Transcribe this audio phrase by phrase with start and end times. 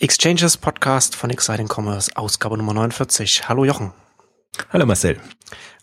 [0.00, 3.48] Exchanges Podcast von Exciting Commerce, Ausgabe Nummer 49.
[3.48, 3.92] Hallo Jochen.
[4.72, 5.20] Hallo Marcel.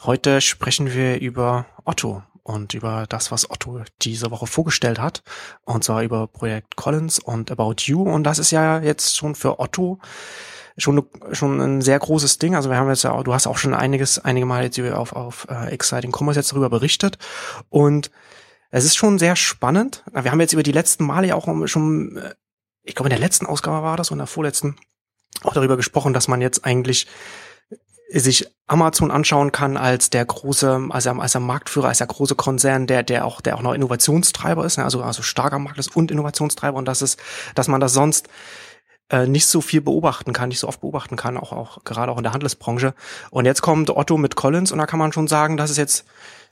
[0.05, 5.21] Heute sprechen wir über Otto und über das, was Otto diese Woche vorgestellt hat.
[5.65, 8.03] Und zwar über Projekt Collins und About You.
[8.03, 9.99] Und das ist ja jetzt schon für Otto
[10.77, 12.55] schon, schon ein sehr großes Ding.
[12.55, 15.11] Also wir haben jetzt ja auch, du hast auch schon einiges, einige Mal jetzt auf,
[15.11, 17.17] auf uh, Exciting Commerce jetzt darüber berichtet.
[17.67, 18.11] Und
[18.71, 20.05] es ist schon sehr spannend.
[20.13, 22.33] Wir haben jetzt über die letzten Male ja auch schon, äh,
[22.85, 24.75] ich glaube in der letzten Ausgabe war das und in der vorletzten
[25.43, 27.07] auch darüber gesprochen, dass man jetzt eigentlich
[28.09, 32.35] sich Amazon anschauen kann als der große, als er, als der Marktführer, als der große
[32.35, 34.83] Konzern, der, der auch, der auch noch Innovationstreiber ist, ne?
[34.83, 37.19] also, also starker Markt ist und Innovationstreiber und das ist,
[37.55, 38.29] dass man das sonst
[39.09, 42.17] äh, nicht so viel beobachten kann, nicht so oft beobachten kann, auch, auch gerade auch
[42.17, 42.93] in der Handelsbranche.
[43.31, 46.05] Und jetzt kommt Otto mit Collins und da kann man schon sagen, dass es jetzt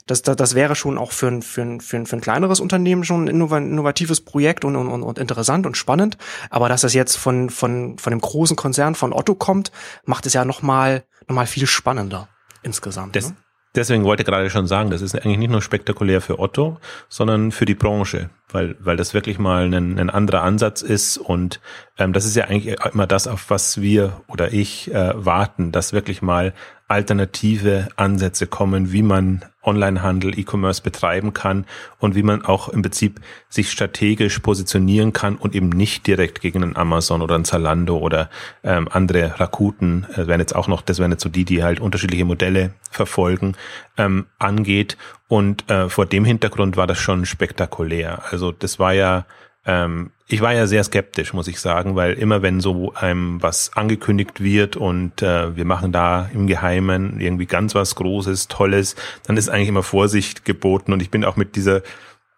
[0.06, 2.60] das, das, das wäre schon auch für ein, für, ein, für, ein, für ein kleineres
[2.60, 6.18] Unternehmen schon ein innovatives Projekt und, und, und interessant und spannend.
[6.50, 9.72] Aber dass das jetzt von, von, von dem großen Konzern von Otto kommt,
[10.04, 12.28] macht es ja nochmal noch mal viel spannender
[12.62, 13.16] insgesamt.
[13.16, 13.36] Das, ne?
[13.74, 17.50] Deswegen wollte ich gerade schon sagen, das ist eigentlich nicht nur spektakulär für Otto, sondern
[17.50, 21.18] für die Branche, weil, weil das wirklich mal ein, ein anderer Ansatz ist.
[21.18, 21.60] Und
[21.98, 25.92] ähm, das ist ja eigentlich immer das, auf was wir oder ich äh, warten, dass
[25.92, 26.54] wirklich mal
[26.86, 31.64] alternative Ansätze kommen, wie man Onlinehandel, E-Commerce betreiben kann
[31.98, 36.62] und wie man auch im Prinzip sich strategisch positionieren kann und eben nicht direkt gegen
[36.62, 38.28] einen Amazon oder einen Zalando oder
[38.62, 41.80] ähm, andere Rakuten, äh, werden jetzt auch noch, das wären jetzt so die, die halt
[41.80, 43.56] unterschiedliche Modelle verfolgen,
[43.96, 44.96] ähm, angeht.
[45.28, 48.22] Und äh, vor dem Hintergrund war das schon spektakulär.
[48.30, 49.26] Also das war ja
[49.66, 53.76] ähm, ich war ja sehr skeptisch, muss ich sagen, weil immer wenn so einem was
[53.76, 59.36] angekündigt wird und äh, wir machen da im Geheimen irgendwie ganz was Großes, Tolles, dann
[59.36, 61.82] ist eigentlich immer Vorsicht geboten und ich bin auch mit dieser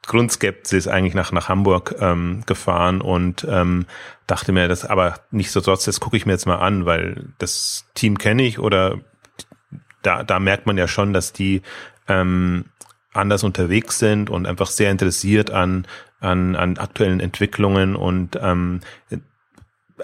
[0.06, 3.86] Grundskepsis eigentlich nach, nach Hamburg ähm, gefahren und ähm,
[4.26, 7.28] dachte mir, das aber nicht so trotz, das gucke ich mir jetzt mal an, weil
[7.38, 8.98] das Team kenne ich oder
[10.06, 11.62] da, da merkt man ja schon, dass die
[12.08, 12.66] ähm,
[13.12, 15.86] anders unterwegs sind und einfach sehr interessiert an
[16.20, 18.80] an, an aktuellen Entwicklungen und ähm,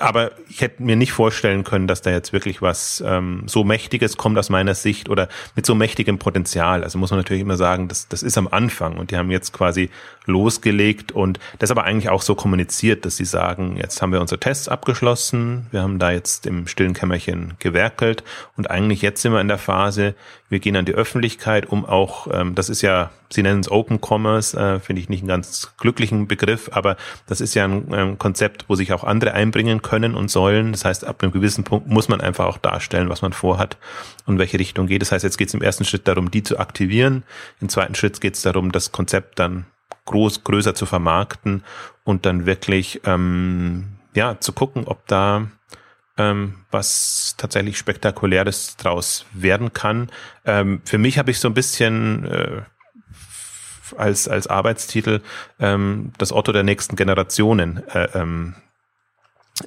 [0.00, 4.16] aber ich hätte mir nicht vorstellen können, dass da jetzt wirklich was ähm, so Mächtiges
[4.16, 6.82] kommt aus meiner Sicht oder mit so mächtigem Potenzial.
[6.82, 9.52] Also muss man natürlich immer sagen, das, das ist am Anfang und die haben jetzt
[9.52, 9.90] quasi
[10.24, 14.40] losgelegt und das aber eigentlich auch so kommuniziert, dass sie sagen, jetzt haben wir unsere
[14.40, 18.24] Tests abgeschlossen, wir haben da jetzt im stillen Kämmerchen gewerkelt
[18.56, 20.14] und eigentlich jetzt sind wir in der Phase,
[20.48, 23.98] wir gehen an die Öffentlichkeit, um auch, ähm, das ist ja, sie nennen es Open
[24.00, 28.18] Commerce, äh, finde ich nicht einen ganz glücklichen Begriff, aber das ist ja ein, ein
[28.18, 30.72] Konzept, wo sich auch andere einbringen können und sollen.
[30.72, 33.76] Das heißt, ab einem gewissen Punkt muss man einfach auch darstellen, was man vorhat
[34.26, 35.02] und welche Richtung geht.
[35.02, 37.24] Das heißt, jetzt geht es im ersten Schritt darum, die zu aktivieren.
[37.60, 39.66] Im zweiten Schritt geht es darum, das Konzept dann
[40.04, 41.62] groß, größer zu vermarkten
[42.04, 45.48] und dann wirklich ähm, ja zu gucken, ob da
[46.18, 50.10] ähm, was tatsächlich spektakuläres draus werden kann.
[50.44, 52.62] Ähm, für mich habe ich so ein bisschen äh,
[53.96, 55.20] als als Arbeitstitel
[55.58, 58.54] ähm, das Otto der nächsten Generationen äh, ähm,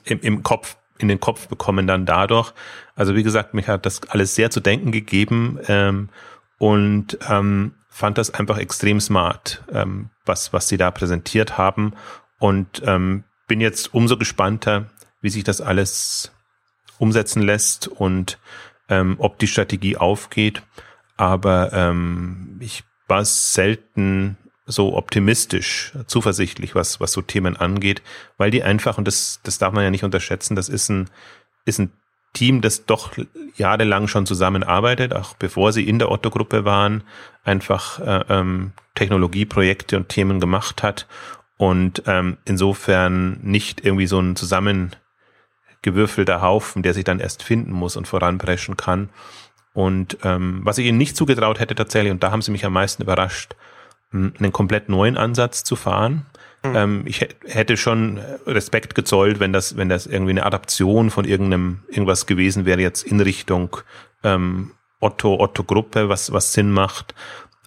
[0.03, 2.53] im, im Kopf in den Kopf bekommen dann dadurch.
[2.95, 6.09] Also wie gesagt, mich hat das alles sehr zu denken gegeben ähm,
[6.57, 11.93] und ähm, fand das einfach extrem smart, ähm, was, was sie da präsentiert haben.
[12.39, 14.89] Und ähm, bin jetzt umso gespannter,
[15.21, 16.31] wie sich das alles
[16.97, 18.39] umsetzen lässt und
[18.89, 20.61] ähm, ob die Strategie aufgeht.
[21.17, 28.01] Aber ähm, ich war selten so optimistisch, zuversichtlich, was, was so Themen angeht,
[28.37, 31.09] weil die einfach, und das, das darf man ja nicht unterschätzen, das ist ein,
[31.65, 31.91] ist ein
[32.33, 33.11] Team, das doch
[33.55, 37.03] jahrelang schon zusammenarbeitet, auch bevor sie in der Otto-Gruppe waren,
[37.43, 41.07] einfach äh, ähm, Technologieprojekte und Themen gemacht hat
[41.57, 47.95] und ähm, insofern nicht irgendwie so ein zusammengewürfelter Haufen, der sich dann erst finden muss
[47.95, 49.09] und voranpreschen kann.
[49.75, 52.73] Und ähm, was ich ihnen nicht zugetraut hätte tatsächlich, und da haben sie mich am
[52.73, 53.55] meisten überrascht,
[54.11, 56.25] einen komplett neuen Ansatz zu fahren.
[56.63, 56.75] Mhm.
[56.75, 61.81] Ähm, ich hätte schon Respekt gezollt, wenn das, wenn das irgendwie eine Adaption von irgendeinem,
[61.89, 63.75] irgendwas gewesen wäre, jetzt in Richtung
[64.23, 67.13] ähm, Otto, Otto-Gruppe, was, was Sinn macht.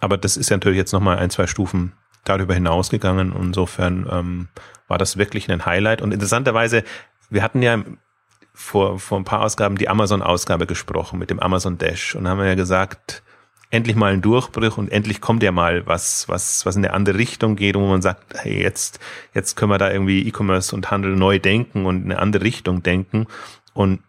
[0.00, 1.92] Aber das ist ja natürlich jetzt nochmal ein, zwei Stufen
[2.24, 3.34] darüber hinausgegangen.
[3.38, 4.48] Insofern ähm,
[4.86, 6.00] war das wirklich ein Highlight.
[6.00, 6.84] Und interessanterweise,
[7.28, 7.82] wir hatten ja
[8.58, 12.56] vor, vor ein paar Ausgaben die Amazon-Ausgabe gesprochen mit dem Amazon Dash und haben ja
[12.56, 13.22] gesagt,
[13.70, 17.18] endlich mal ein Durchbruch und endlich kommt ja mal was, was, was in eine andere
[17.18, 18.98] Richtung geht, wo man sagt, hey, jetzt,
[19.32, 23.28] jetzt können wir da irgendwie E-Commerce und Handel neu denken und eine andere Richtung denken
[23.74, 24.00] und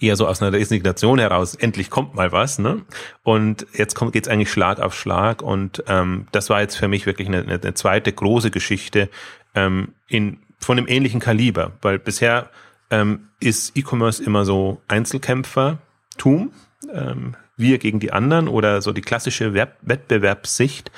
[0.00, 2.82] eher so aus einer Resignation heraus, endlich kommt mal was, ne?
[3.22, 7.06] Und jetzt kommt, geht's eigentlich Schlag auf Schlag und ähm, das war jetzt für mich
[7.06, 9.08] wirklich eine, eine zweite große Geschichte
[9.54, 12.50] ähm, in von einem ähnlichen Kaliber, weil bisher
[12.90, 16.52] ähm, ist E-Commerce immer so Einzelkämpfertum,
[16.92, 20.90] ähm, wir gegen die anderen oder so die klassische Web Wettbewerbssicht.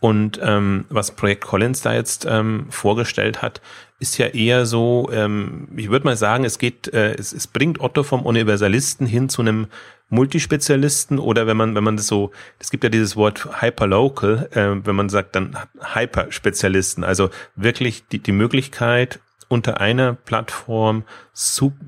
[0.00, 3.60] Und ähm, was Projekt Collins da jetzt ähm, vorgestellt hat,
[3.98, 7.80] ist ja eher so, ähm, ich würde mal sagen, es geht, äh, es, es bringt
[7.80, 9.66] Otto vom Universalisten hin zu einem
[10.08, 12.30] Multispezialisten oder wenn man, wenn man das so,
[12.60, 15.56] es gibt ja dieses Wort Hyperlocal, äh, wenn man sagt dann
[15.94, 19.18] Hyperspezialisten, also wirklich die, die Möglichkeit,
[19.48, 21.04] unter einer Plattform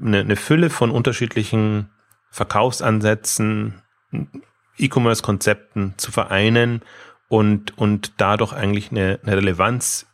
[0.03, 1.91] eine, eine Fülle von unterschiedlichen
[2.31, 3.83] Verkaufsansätzen,
[4.79, 6.83] E-Commerce-Konzepten zu vereinen
[7.29, 10.07] und, und dadurch eigentlich eine, eine Relevanz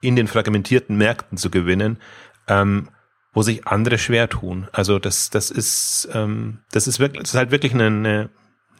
[0.00, 1.98] in den fragmentierten Märkten zu gewinnen,
[2.46, 2.90] ähm,
[3.32, 4.68] wo sich andere schwer tun.
[4.72, 8.30] Also das, das ist, ähm, das ist wirklich, das ist halt wirklich eine,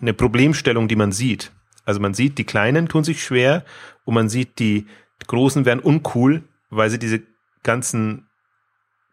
[0.01, 1.51] eine Problemstellung, die man sieht.
[1.85, 3.65] Also man sieht, die Kleinen tun sich schwer
[4.05, 4.87] und man sieht, die
[5.27, 7.23] Großen werden uncool, weil sie diese
[7.65, 8.29] ganzen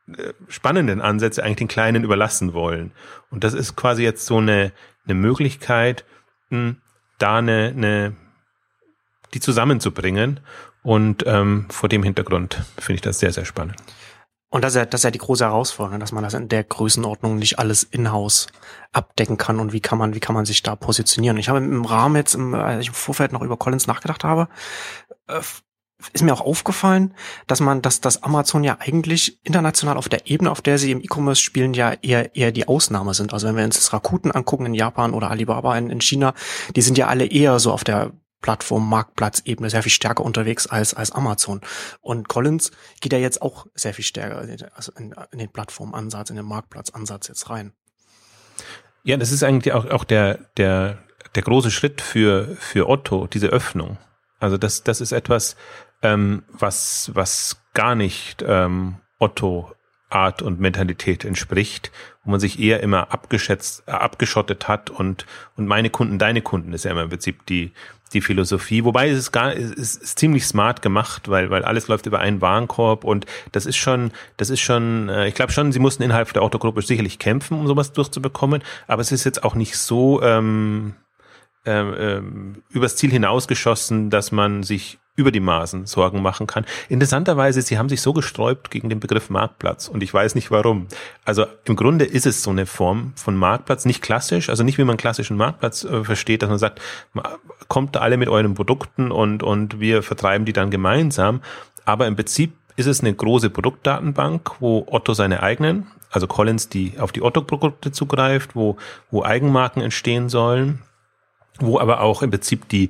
[0.08, 2.92] äh, spannenden Ansätze eigentlich den Kleinen überlassen wollen.
[3.32, 4.72] Und das ist quasi jetzt so eine,
[5.06, 6.06] eine Möglichkeit,
[6.50, 6.76] mh,
[7.18, 8.16] da eine, eine,
[9.34, 10.40] die zusammenzubringen.
[10.84, 13.78] Und ähm, vor dem Hintergrund finde ich das sehr, sehr spannend.
[14.50, 16.66] Und das ist ja, das ist ja die große Herausforderung, dass man das in der
[16.66, 18.48] Größenordnung nicht alles in-house
[18.92, 21.38] abdecken kann und wie kann man, wie kann man sich da positionieren.
[21.38, 24.50] Ich habe im Rahmen jetzt, im, als ich im Vorfeld noch über Collins nachgedacht habe,
[25.28, 25.40] äh,
[26.14, 27.14] ist mir auch aufgefallen,
[27.48, 31.02] dass man, dass dass Amazon ja eigentlich international auf der Ebene, auf der sie im
[31.02, 33.34] E-Commerce spielen, ja eher eher die Ausnahme sind.
[33.34, 36.34] Also wenn wir uns das Rakuten angucken in Japan oder Alibaba in, in China,
[36.76, 38.12] die sind ja alle eher so auf der
[38.42, 41.62] Plattform, Marktplatzebene sehr viel stärker unterwegs als, als Amazon.
[42.02, 44.40] Und Collins geht ja jetzt auch sehr viel stärker
[44.76, 47.74] also in, in den Plattformansatz, in den Marktplatzansatz jetzt rein.
[49.04, 51.00] Ja, das ist eigentlich auch, auch der, der,
[51.36, 53.98] der große Schritt für, für Otto, diese Öffnung.
[54.40, 55.56] Also das, das ist etwas,
[56.02, 59.72] ähm, was, was gar nicht ähm, Otto
[60.12, 61.92] Art und Mentalität entspricht,
[62.24, 65.26] wo man sich eher immer abgeschätzt, äh, abgeschottet hat und,
[65.56, 67.72] und meine Kunden, deine Kunden ist ja immer im Prinzip die,
[68.14, 68.84] die Philosophie.
[68.84, 72.42] Wobei es ist gar, es ist, ziemlich smart gemacht, weil, weil alles läuft über einen
[72.42, 76.32] Warenkorb und das ist schon, das ist schon, äh, ich glaube schon, sie mussten innerhalb
[76.34, 80.96] der Autogruppe sicherlich kämpfen, um sowas durchzubekommen, aber es ist jetzt auch nicht so, ähm,
[81.66, 86.66] ähm, ähm übers Ziel hinausgeschossen, dass man sich über die Maßen Sorgen machen kann.
[86.90, 90.88] Interessanterweise, sie haben sich so gesträubt gegen den Begriff Marktplatz und ich weiß nicht warum.
[91.24, 94.84] Also im Grunde ist es so eine Form von Marktplatz, nicht klassisch, also nicht wie
[94.84, 96.82] man klassischen Marktplatz äh, versteht, dass man sagt,
[97.68, 101.42] kommt alle mit euren Produkten und, und wir vertreiben die dann gemeinsam.
[101.86, 107.00] Aber im Prinzip ist es eine große Produktdatenbank, wo Otto seine eigenen, also Collins, die
[107.00, 108.78] auf die Otto-Produkte zugreift, wo,
[109.10, 110.82] wo Eigenmarken entstehen sollen,
[111.60, 112.90] wo aber auch im Prinzip die,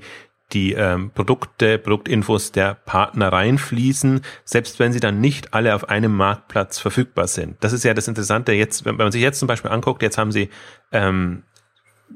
[0.54, 6.16] die ähm, Produkte, Produktinfos der Partner reinfließen, selbst wenn sie dann nicht alle auf einem
[6.16, 7.58] Marktplatz verfügbar sind.
[7.62, 10.32] Das ist ja das Interessante jetzt, wenn man sich jetzt zum Beispiel anguckt, jetzt haben
[10.32, 10.50] sie
[10.92, 11.44] ähm,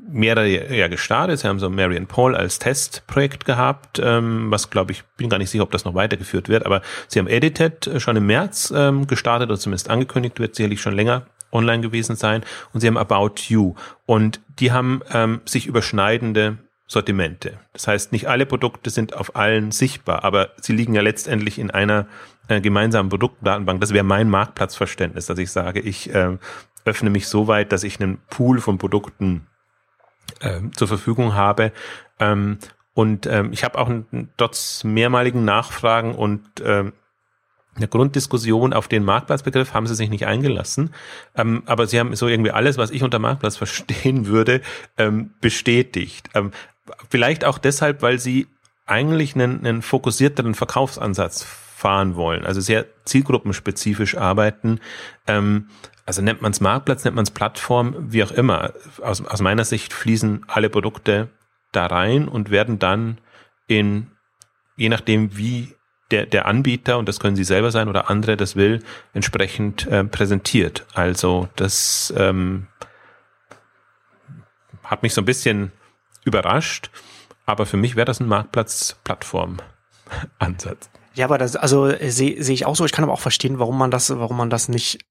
[0.09, 1.39] mehrere ja gestartet.
[1.39, 5.49] Sie haben so Marion Paul als Testprojekt gehabt, ähm, was glaube ich, bin gar nicht
[5.49, 9.49] sicher, ob das noch weitergeführt wird, aber sie haben Edited schon im März ähm, gestartet
[9.49, 12.43] oder zumindest angekündigt, wird sicherlich schon länger online gewesen sein
[12.73, 17.59] und sie haben About You und die haben ähm, sich überschneidende Sortimente.
[17.73, 21.71] Das heißt, nicht alle Produkte sind auf allen sichtbar, aber sie liegen ja letztendlich in
[21.71, 22.07] einer
[22.47, 23.81] äh, gemeinsamen Produktdatenbank.
[23.81, 26.37] Das wäre mein Marktplatzverständnis, dass ich sage, ich äh,
[26.85, 29.47] öffne mich so weit, dass ich einen Pool von Produkten
[30.41, 31.71] äh, zur Verfügung habe.
[32.19, 32.59] Ähm,
[32.93, 33.91] und ähm, ich habe auch
[34.37, 36.93] trotz mehrmaligen Nachfragen und ähm,
[37.75, 40.93] eine Grunddiskussion auf den Marktplatzbegriff haben sie sich nicht eingelassen.
[41.35, 44.61] Ähm, aber sie haben so irgendwie alles, was ich unter Marktplatz verstehen würde,
[44.97, 46.29] ähm, bestätigt.
[46.33, 46.51] Ähm,
[47.09, 48.47] Vielleicht auch deshalb, weil sie
[48.85, 54.79] eigentlich einen, einen fokussierteren Verkaufsansatz fahren wollen, also sehr zielgruppenspezifisch arbeiten.
[55.27, 55.69] Ähm,
[56.05, 58.73] also nennt man es Marktplatz, nennt man es Plattform, wie auch immer.
[59.01, 61.29] Aus, aus meiner Sicht fließen alle Produkte
[61.71, 63.17] da rein und werden dann
[63.67, 64.11] in,
[64.77, 65.75] je nachdem wie
[66.11, 70.03] der, der Anbieter, und das können Sie selber sein oder andere das will, entsprechend äh,
[70.03, 70.85] präsentiert.
[70.93, 72.67] Also das ähm,
[74.83, 75.71] hat mich so ein bisschen
[76.25, 76.89] überrascht.
[77.45, 80.89] Aber für mich wäre das ein Marktplatz-Plattform-Ansatz.
[81.13, 82.83] Ja, aber das, also sehe seh ich auch so.
[82.85, 85.05] Ich kann aber auch verstehen, warum man das, warum man das nicht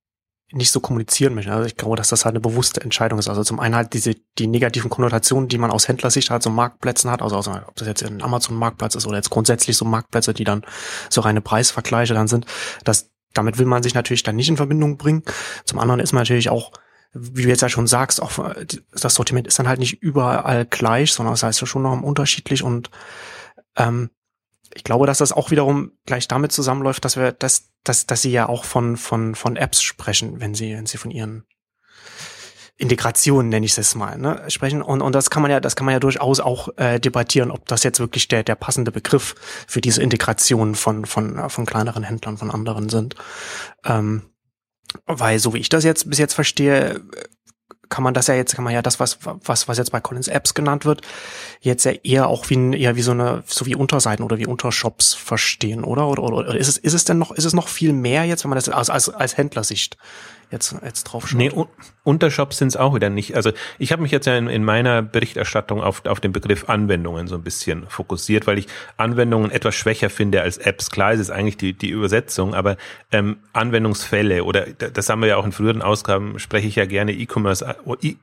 [0.53, 1.53] nicht so kommunizieren möchte.
[1.53, 3.29] Also ich glaube, dass das halt eine bewusste Entscheidung ist.
[3.29, 7.11] Also zum einen halt diese, die negativen Konnotationen, die man aus Händlersicht halt so Marktplätzen
[7.11, 10.45] hat, also, also ob das jetzt ein Amazon-Marktplatz ist oder jetzt grundsätzlich so Marktplätze, die
[10.45, 10.65] dann
[11.09, 12.47] so reine Preisvergleiche dann sind,
[12.85, 15.25] dass damit will man sich natürlich dann nicht in Verbindung bringen.
[15.65, 16.73] Zum anderen ist man natürlich auch
[17.15, 18.55] wie du jetzt ja schon sagst, auch
[18.93, 22.63] das Sortiment ist dann halt nicht überall gleich, sondern das heißt ja schon noch unterschiedlich
[22.63, 22.91] und
[23.77, 24.11] ähm,
[24.75, 28.33] ich glaube, dass das auch wiederum gleich damit zusammenläuft, dass wir, dass, dass, dass sie
[28.33, 31.45] ja auch von, von, von Apps sprechen, wenn sie, wenn sie von ihren
[32.77, 34.83] Integration, nenne ich es mal, ne, sprechen.
[34.83, 37.69] Und, und das kann man ja, das kann man ja durchaus auch äh, debattieren, ob
[37.69, 39.37] das jetzt wirklich der, der passende Begriff
[39.69, 43.15] für diese Integration von, von, äh, von kleineren Händlern, von anderen sind.
[43.85, 44.23] Ähm,
[45.07, 47.01] weil, so wie ich das jetzt bis jetzt verstehe,
[47.89, 50.29] kann man das ja jetzt, kann man ja das, was, was, was jetzt bei Collins
[50.29, 51.03] Apps genannt wird,
[51.61, 55.15] jetzt ja eher auch wie, eher wie so eine, so wie Unterseiten oder wie Untershops
[55.15, 56.09] verstehen, oder?
[56.09, 58.45] Oder, oder, oder ist es, ist es denn noch, ist es noch viel mehr jetzt,
[58.45, 59.97] wenn man das als, als, als Händlersicht
[60.55, 61.39] jetzt, jetzt drauf schaut.
[61.39, 61.51] Nee,
[62.05, 63.37] Untershops sind es auch wieder nicht.
[63.37, 67.27] Also ich habe mich jetzt ja in, in, meiner Berichterstattung auf, auf den Begriff Anwendungen
[67.27, 70.91] so ein bisschen fokussiert, weil ich Anwendungen etwas schwächer finde als Apps.
[70.91, 72.77] Klar, es ist eigentlich die, die Übersetzung, aber
[73.13, 77.13] ähm, Anwendungsfälle oder das haben wir ja auch in früheren Ausgaben, spreche ich ja gerne
[77.13, 77.77] E-Commerce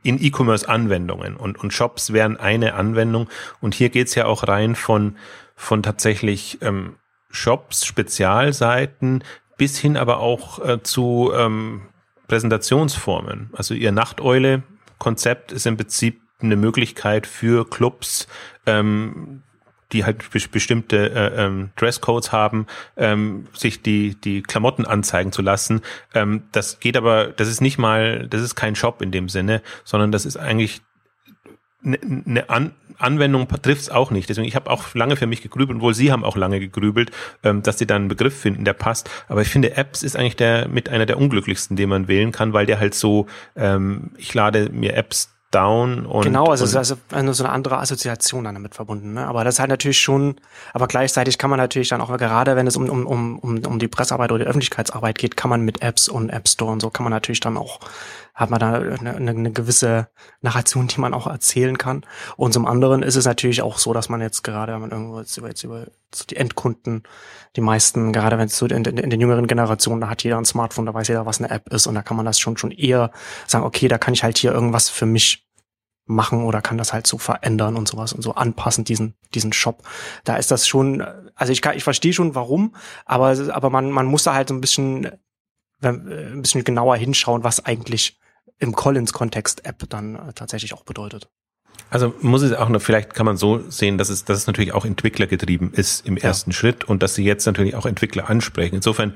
[0.04, 5.18] in E-Commerce-Anwendungen und, und Shops wären eine Anwendung und hier geht's ja auch rein von,
[5.56, 6.96] von tatsächlich ähm,
[7.30, 9.24] Shops, Spezialseiten,
[9.58, 11.82] bis hin aber auch äh, zu ähm,
[12.32, 13.50] Präsentationsformen.
[13.52, 18.26] Also ihr Nachteule-Konzept ist im Prinzip eine Möglichkeit für Clubs,
[18.66, 19.44] ähm,
[19.92, 20.24] die halt
[20.54, 25.82] bestimmte äh, ähm, Dresscodes haben, ähm, sich die die Klamotten anzeigen zu lassen.
[26.14, 29.62] Ähm, das geht aber, das ist nicht mal, das ist kein Shop in dem Sinne,
[29.84, 30.82] sondern das ist eigentlich
[31.84, 32.72] eine, eine An
[33.02, 34.30] Anwendung trifft es auch nicht.
[34.30, 37.12] Deswegen, ich habe auch lange für mich gegrübelt und wohl Sie haben auch lange gegrübelt,
[37.44, 39.10] ähm, dass Sie dann einen Begriff finden, der passt.
[39.28, 42.54] Aber ich finde, Apps ist eigentlich der mit einer der unglücklichsten, den man wählen kann,
[42.54, 46.76] weil der halt so, ähm, ich lade mir Apps down und genau also es ist
[46.78, 49.28] also eine, so eine andere Assoziation dann damit verbunden ne?
[49.28, 50.36] aber das ist halt natürlich schon
[50.74, 53.90] aber gleichzeitig kann man natürlich dann auch gerade wenn es um um um um die
[53.90, 57.04] Pressearbeit oder die Öffentlichkeitsarbeit geht kann man mit Apps und App Store und so kann
[57.04, 57.82] man natürlich dann auch
[58.42, 60.10] hat man da eine, eine gewisse
[60.42, 62.04] Narration, die man auch erzählen kann.
[62.38, 65.20] Und zum anderen ist es natürlich auch so, dass man jetzt gerade, wenn man irgendwo
[65.20, 67.04] jetzt über, jetzt über so die Endkunden,
[67.56, 70.40] die meisten, gerade wenn es so in, in, in den jüngeren Generationen, da hat jeder
[70.40, 72.58] ein Smartphone, da weiß jeder, was eine App ist und da kann man das schon
[72.58, 73.12] schon eher
[73.46, 75.48] sagen, okay, da kann ich halt hier irgendwas für mich
[76.06, 79.84] machen oder kann das halt so verändern und sowas und so anpassen diesen diesen Shop.
[80.24, 81.06] Da ist das schon,
[81.36, 84.56] also ich kann, ich verstehe schon warum, aber aber man man muss da halt so
[84.56, 85.12] ein bisschen
[85.84, 88.20] ein bisschen genauer hinschauen, was eigentlich
[88.62, 91.28] im Collins-Kontext App dann äh, tatsächlich auch bedeutet.
[91.90, 94.74] Also muss es auch noch, vielleicht kann man so sehen, dass es, dass es natürlich
[94.74, 96.56] auch Entwickler getrieben ist im ersten ja.
[96.56, 98.76] Schritt und dass sie jetzt natürlich auch Entwickler ansprechen.
[98.76, 99.14] Insofern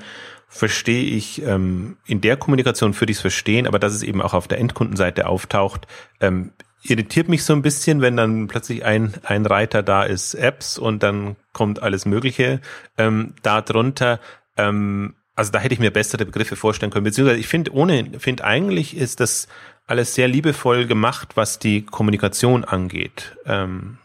[0.48, 4.48] verstehe ich ähm, in der Kommunikation für dies verstehen, aber dass es eben auch auf
[4.48, 5.86] der Endkundenseite auftaucht,
[6.20, 10.76] ähm, irritiert mich so ein bisschen, wenn dann plötzlich ein, ein Reiter da ist, Apps
[10.78, 12.60] und dann kommt alles Mögliche
[12.98, 14.20] ähm, da drunter.
[14.56, 17.04] Ähm, also da hätte ich mir bessere Begriffe vorstellen können.
[17.04, 19.46] Beziehungsweise ich finde ohne, finde eigentlich ist das
[19.86, 23.36] alles sehr liebevoll gemacht, was die Kommunikation angeht.
[23.44, 23.98] Ähm,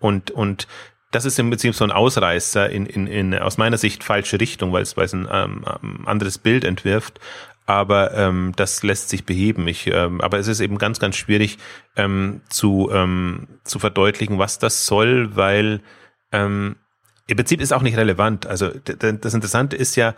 [0.00, 0.66] und, und
[1.10, 4.72] das ist im Prinzip so ein Ausreißer in, in, in aus meiner Sicht falsche Richtung,
[4.72, 5.64] weil es, weil es ein ähm,
[6.06, 7.20] anderes Bild entwirft.
[7.66, 9.68] Aber ähm, das lässt sich beheben.
[9.68, 11.58] Ich, ähm, aber es ist eben ganz, ganz schwierig
[11.96, 15.82] ähm, zu, ähm, zu verdeutlichen, was das soll, weil
[16.32, 16.76] ähm,
[17.26, 18.46] im Prinzip ist auch nicht relevant.
[18.46, 20.14] Also das Interessante ist ja,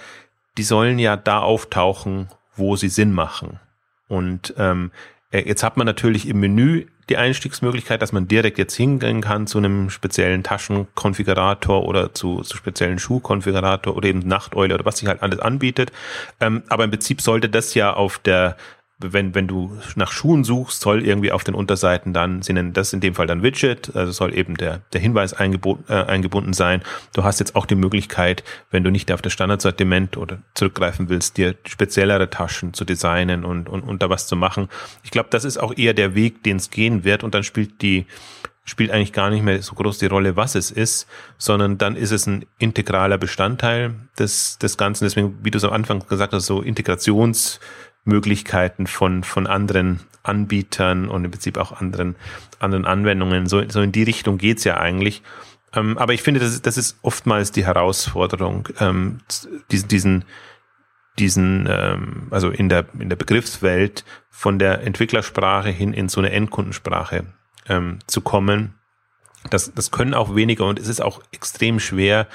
[0.58, 3.60] die sollen ja da auftauchen, wo sie Sinn machen.
[4.08, 4.90] Und ähm,
[5.30, 9.46] äh, jetzt hat man natürlich im Menü die Einstiegsmöglichkeit, dass man direkt jetzt hingehen kann
[9.46, 15.08] zu einem speziellen Taschenkonfigurator oder zu, zu speziellen Schuhkonfigurator oder eben Nachteule oder was sich
[15.08, 15.90] halt alles anbietet.
[16.40, 18.56] Ähm, aber im Prinzip sollte das ja auf der
[19.00, 22.92] wenn, wenn du nach Schuhen suchst, soll irgendwie auf den Unterseiten dann, sie nennen das
[22.92, 26.82] in dem Fall dann Widget, also soll eben der, der Hinweis eingebunden, äh, eingebunden sein.
[27.14, 31.38] Du hast jetzt auch die Möglichkeit, wenn du nicht auf das Standardsortiment oder zurückgreifen willst,
[31.38, 34.68] dir speziellere Taschen zu designen und, und, und da was zu machen.
[35.02, 37.80] Ich glaube, das ist auch eher der Weg, den es gehen wird und dann spielt
[37.80, 38.06] die,
[38.64, 42.10] spielt eigentlich gar nicht mehr so groß die Rolle, was es ist, sondern dann ist
[42.10, 45.04] es ein integraler Bestandteil des, des Ganzen.
[45.04, 47.60] Deswegen, wie du es am Anfang gesagt hast, so Integrations,
[48.04, 52.16] Möglichkeiten von, von anderen Anbietern und im Prinzip auch anderen,
[52.58, 53.46] anderen Anwendungen.
[53.46, 55.22] So, so in die Richtung geht's ja eigentlich.
[55.74, 59.20] Ähm, aber ich finde, das ist, das ist oftmals die Herausforderung, ähm,
[59.70, 60.24] diesen, diesen,
[61.18, 66.32] diesen ähm, also in der, in der Begriffswelt von der Entwicklersprache hin in so eine
[66.32, 67.24] Endkundensprache
[67.68, 68.74] ähm, zu kommen.
[69.48, 72.26] Das, das können auch weniger und es ist auch extrem schwer,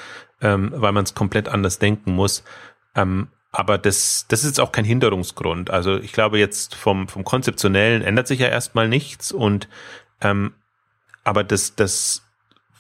[0.41, 2.43] ähm, weil man es komplett anders denken muss.
[2.95, 5.69] Ähm, aber das, das ist jetzt auch kein Hinderungsgrund.
[5.71, 9.69] Also ich glaube jetzt vom, vom Konzeptionellen ändert sich ja erstmal nichts und
[10.21, 10.53] ähm,
[11.23, 12.23] aber das, das,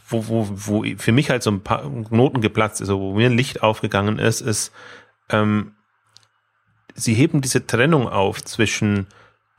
[0.09, 3.37] wo, wo, wo für mich halt so ein paar Noten geplatzt ist, wo mir ein
[3.37, 4.73] Licht aufgegangen ist, ist,
[5.29, 5.71] ähm,
[6.93, 9.07] sie heben diese Trennung auf zwischen,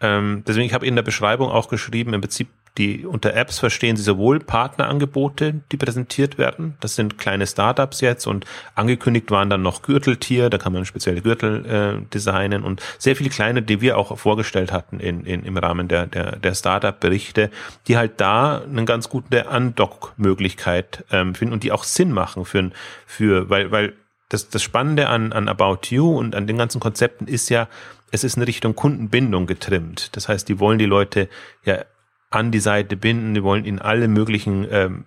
[0.01, 3.97] ähm, deswegen, ich habe in der Beschreibung auch geschrieben, im Prinzip die unter Apps verstehen
[3.97, 6.77] sie sowohl Partnerangebote, die präsentiert werden.
[6.81, 11.23] Das sind kleine Startups jetzt und angekündigt waren dann noch Gürteltier, da kann man spezielle
[11.23, 15.57] Gürtel äh, designen und sehr viele kleine, die wir auch vorgestellt hatten in, in, im
[15.57, 17.51] Rahmen der, der, der Startup-Berichte,
[17.89, 22.71] die halt da eine ganz gute Undock-Möglichkeit ähm, finden und die auch Sinn machen für,
[23.07, 23.95] für weil, weil
[24.29, 27.69] das, das Spannende an, an About You und an den ganzen Konzepten ist ja,
[28.11, 30.15] es ist in Richtung Kundenbindung getrimmt.
[30.17, 31.29] Das heißt, die wollen die Leute
[31.65, 31.85] ja
[32.31, 35.05] an die Seite binden, die wollen ihnen alle möglichen ähm,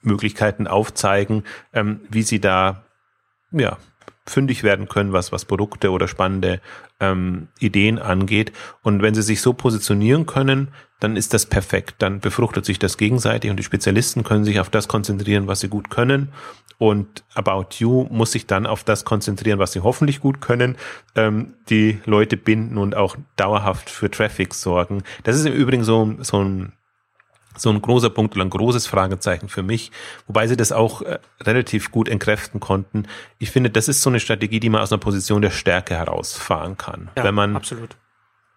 [0.00, 2.84] Möglichkeiten aufzeigen, ähm, wie sie da
[3.50, 3.78] ja
[4.26, 6.60] fündig werden können, was, was Produkte oder spannende
[7.00, 8.52] ähm, Ideen angeht.
[8.82, 10.68] Und wenn sie sich so positionieren können,
[11.00, 11.96] dann ist das perfekt.
[11.98, 15.68] Dann befruchtet sich das gegenseitig und die Spezialisten können sich auf das konzentrieren, was sie
[15.68, 16.28] gut können.
[16.78, 20.76] Und About You muss sich dann auf das konzentrieren, was sie hoffentlich gut können,
[21.14, 25.02] ähm, die Leute binden und auch dauerhaft für Traffic sorgen.
[25.24, 26.72] Das ist im Übrigen so, so ein
[27.56, 29.92] so ein großer Punkt oder ein großes Fragezeichen für mich,
[30.26, 33.06] wobei sie das auch äh, relativ gut entkräften konnten.
[33.38, 36.76] Ich finde, das ist so eine Strategie, die man aus einer Position der Stärke herausfahren
[36.76, 37.10] kann.
[37.16, 37.96] Ja, Wenn man absolut.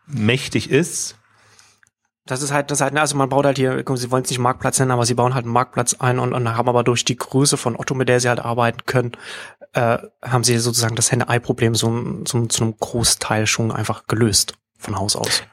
[0.08, 1.18] mächtig ist.
[2.28, 4.40] Das ist halt, das ist halt, also man baut halt hier, sie wollen es nicht
[4.40, 7.18] Marktplatz nennen, aber sie bauen halt einen Marktplatz ein und, und haben aber durch die
[7.18, 9.12] Größe von Otto, mit der sie halt arbeiten können,
[9.74, 14.98] äh, haben sie sozusagen das Henne-Ei-Problem so, so, zu einem Großteil schon einfach gelöst von
[14.98, 15.44] Haus aus.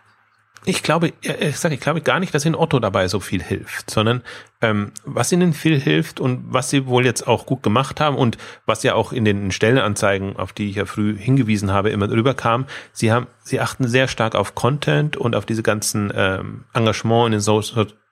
[0.64, 3.90] Ich glaube, ich sage, ich glaube gar nicht, dass Ihnen Otto dabei so viel hilft,
[3.90, 4.22] sondern
[4.60, 8.38] ähm, was Ihnen viel hilft und was Sie wohl jetzt auch gut gemacht haben und
[8.64, 12.66] was ja auch in den Stellenanzeigen, auf die ich ja früh hingewiesen habe, immer rüberkam,
[12.92, 17.32] Sie haben, Sie achten sehr stark auf Content und auf diese ganzen ähm, Engagement in
[17.32, 17.60] den so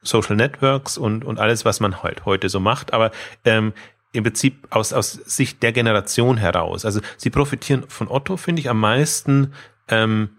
[0.02, 2.92] Social Networks und und alles, was man halt heute so macht.
[2.92, 3.12] Aber
[3.44, 3.72] ähm,
[4.12, 6.84] im Prinzip aus, aus Sicht der Generation heraus.
[6.84, 9.52] Also sie profitieren von Otto, finde ich, am meisten
[9.88, 10.30] ähm,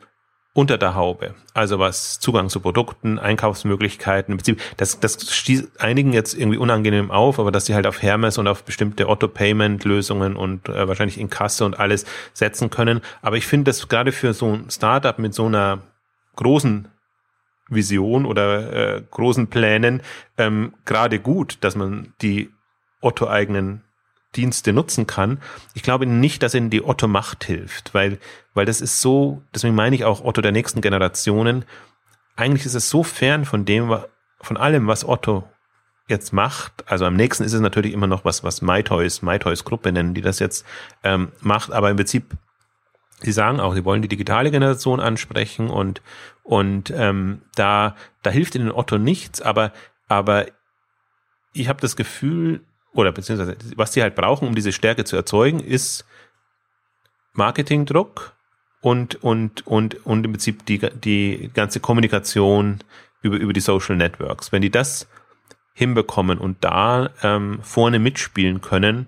[0.54, 1.34] unter der Haube.
[1.54, 4.38] Also was Zugang zu Produkten, Einkaufsmöglichkeiten,
[4.78, 8.48] das, das stieß einigen jetzt irgendwie unangenehm auf, aber dass sie halt auf Hermes und
[8.48, 13.02] auf bestimmte Auto-Payment-Lösungen und äh, wahrscheinlich in Kasse und alles setzen können.
[13.22, 15.80] Aber ich finde das gerade für so ein Startup mit so einer
[16.36, 16.90] großen
[17.70, 20.02] Vision oder äh, großen Plänen
[20.38, 22.50] ähm, gerade gut, dass man die
[23.00, 23.84] Otto-eigenen
[24.36, 25.42] Dienste nutzen kann.
[25.74, 28.18] Ich glaube nicht, dass ihnen die Otto Macht hilft, weil,
[28.54, 31.66] weil das ist so, deswegen meine ich auch Otto der nächsten Generationen.
[32.36, 33.94] Eigentlich ist es so fern von dem,
[34.42, 35.44] von allem, was Otto
[36.08, 36.84] jetzt macht.
[36.88, 40.22] Also am nächsten ist es natürlich immer noch was, was MyToys, MyToys Gruppe nennen, die
[40.22, 40.66] das jetzt
[41.04, 41.72] ähm, macht.
[41.72, 42.36] Aber im Prinzip,
[43.20, 46.02] sie sagen auch, sie wollen die digitale Generation ansprechen und,
[46.44, 49.72] und ähm, da, da hilft ihnen Otto nichts, aber,
[50.08, 50.48] aber
[51.54, 52.62] ich habe das Gefühl,
[52.94, 56.06] oder beziehungsweise was sie halt brauchen, um diese Stärke zu erzeugen, ist
[57.34, 58.34] Marketingdruck
[58.82, 62.80] und, und, und, und im Prinzip die, die ganze Kommunikation
[63.22, 64.52] über, über die Social Networks.
[64.52, 65.08] Wenn die das
[65.74, 69.08] hinbekommen und da ähm, vorne mitspielen können,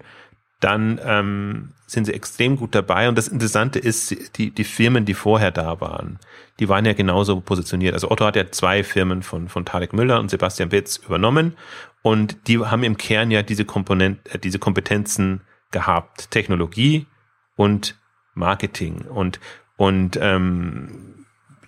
[0.59, 3.09] dann ähm, sind sie extrem gut dabei.
[3.09, 6.19] Und das Interessante ist, die, die Firmen, die vorher da waren,
[6.59, 7.93] die waren ja genauso positioniert.
[7.93, 11.57] Also Otto hat ja zwei Firmen von, von Tarek Müller und Sebastian Witz übernommen
[12.03, 16.29] und die haben im Kern ja diese Komponenten, äh, diese Kompetenzen gehabt.
[16.29, 17.07] Technologie
[17.55, 17.97] und
[18.35, 19.01] Marketing.
[19.07, 19.39] Und,
[19.77, 21.25] und ähm,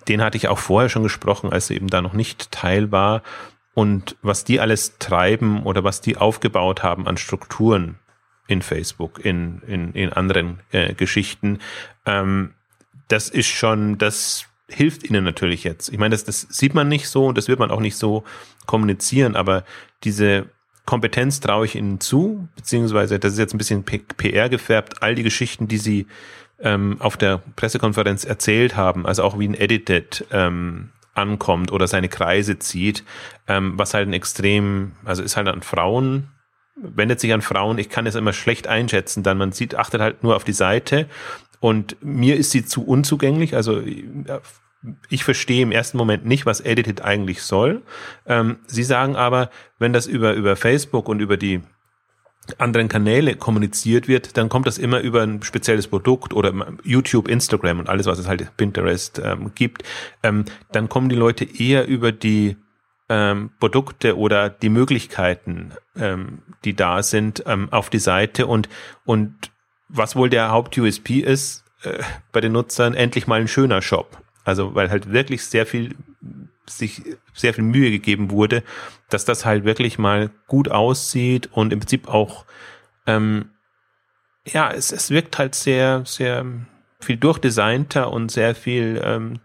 [0.07, 3.23] den hatte ich auch vorher schon gesprochen, als er eben da noch nicht Teil war.
[3.73, 7.97] Und was die alles treiben oder was die aufgebaut haben an Strukturen
[8.47, 11.59] in Facebook, in, in, in anderen äh, Geschichten,
[12.05, 12.53] ähm,
[13.07, 15.89] das ist schon, das hilft ihnen natürlich jetzt.
[15.89, 18.23] Ich meine, das, das sieht man nicht so und das wird man auch nicht so
[18.65, 19.63] kommunizieren, aber
[20.05, 20.45] diese
[20.85, 25.23] Kompetenz traue ich ihnen zu, beziehungsweise das ist jetzt ein bisschen PR gefärbt, all die
[25.23, 26.07] Geschichten, die sie
[26.59, 32.09] ähm, auf der Pressekonferenz erzählt haben, also auch wie ein Edited ähm, ankommt oder seine
[32.09, 33.03] Kreise zieht,
[33.47, 36.29] ähm, was halt ein extrem, also ist halt an Frauen,
[36.75, 40.23] wendet sich an Frauen, ich kann es immer schlecht einschätzen, dann man sieht, achtet halt
[40.23, 41.07] nur auf die Seite.
[41.59, 43.81] Und mir ist sie zu unzugänglich, also
[45.09, 47.83] ich verstehe im ersten Moment nicht, was Edited eigentlich soll.
[48.25, 51.61] Ähm, Sie sagen aber, wenn das über, über Facebook und über die
[52.57, 57.79] anderen Kanäle kommuniziert wird, dann kommt das immer über ein spezielles Produkt oder YouTube, Instagram
[57.79, 59.83] und alles, was es halt Pinterest ähm, gibt.
[60.21, 62.57] Ähm, dann kommen die Leute eher über die
[63.09, 68.69] ähm, Produkte oder die Möglichkeiten, ähm, die da sind, ähm, auf die Seite und,
[69.05, 69.51] und
[69.89, 74.24] was wohl der Haupt-USP ist äh, bei den Nutzern, endlich mal ein schöner Shop.
[74.45, 75.95] Also weil halt wirklich sehr viel
[76.67, 77.03] sich
[77.33, 78.63] sehr viel Mühe gegeben wurde,
[79.09, 82.45] dass das halt wirklich mal gut aussieht und im Prinzip auch
[83.05, 83.49] ähm,
[84.45, 86.45] ja, es, es wirkt halt sehr, sehr
[86.99, 89.39] viel durchdesignter und sehr viel ähm,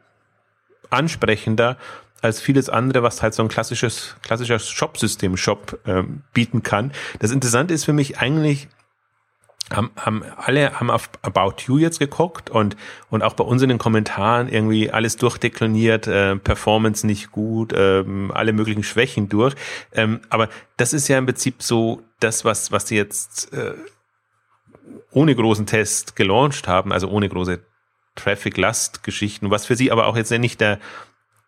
[0.91, 1.77] ansprechender
[2.23, 6.93] als vieles andere, was halt so ein klassisches, klassischer Shop-System-Shop ähm, bieten kann.
[7.19, 8.69] Das Interessante ist für mich eigentlich,
[9.73, 12.77] haben, haben alle haben auf About You jetzt geguckt und
[13.09, 18.31] und auch bei uns in den Kommentaren irgendwie alles durchdekliniert, äh, Performance nicht gut, ähm,
[18.35, 19.55] alle möglichen Schwächen durch.
[19.93, 23.75] Ähm, aber das ist ja im Prinzip so das, was was sie jetzt äh,
[25.13, 27.61] ohne großen Test gelauncht haben, also ohne große
[28.17, 30.79] Traffic-Last-Geschichten, was für sie aber auch jetzt nicht der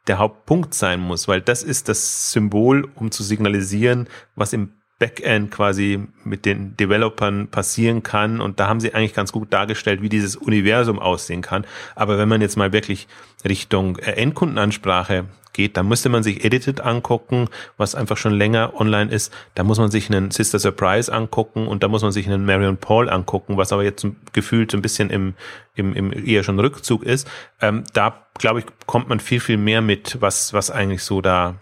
[0.08, 4.72] der Hauptpunkt sein muss, weil das ist das Symbol, um zu signalisieren, was im
[5.02, 8.40] Backend quasi mit den Developern passieren kann.
[8.40, 11.66] Und da haben sie eigentlich ganz gut dargestellt, wie dieses Universum aussehen kann.
[11.96, 13.08] Aber wenn man jetzt mal wirklich
[13.44, 19.10] Richtung äh, Endkundenansprache geht, dann müsste man sich Edited angucken, was einfach schon länger online
[19.10, 19.34] ist.
[19.56, 22.76] Da muss man sich einen Sister Surprise angucken und da muss man sich einen Marion
[22.76, 25.34] Paul angucken, was aber jetzt gefühlt ein bisschen im,
[25.74, 27.28] im, im eher schon Rückzug ist.
[27.60, 31.56] Ähm, da, glaube ich, kommt man viel, viel mehr mit, was, was eigentlich so da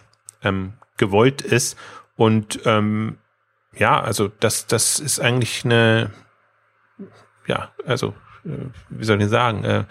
[0.45, 1.79] ähm, gewollt ist.
[2.17, 3.17] Und ähm,
[3.77, 6.11] ja, also das, das ist eigentlich eine,
[7.47, 9.85] ja, also, äh, wie soll ich sagen, äh,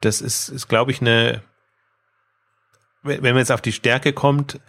[0.00, 1.42] das ist, ist glaube ich, eine,
[3.02, 4.60] wenn man jetzt auf die Stärke kommt,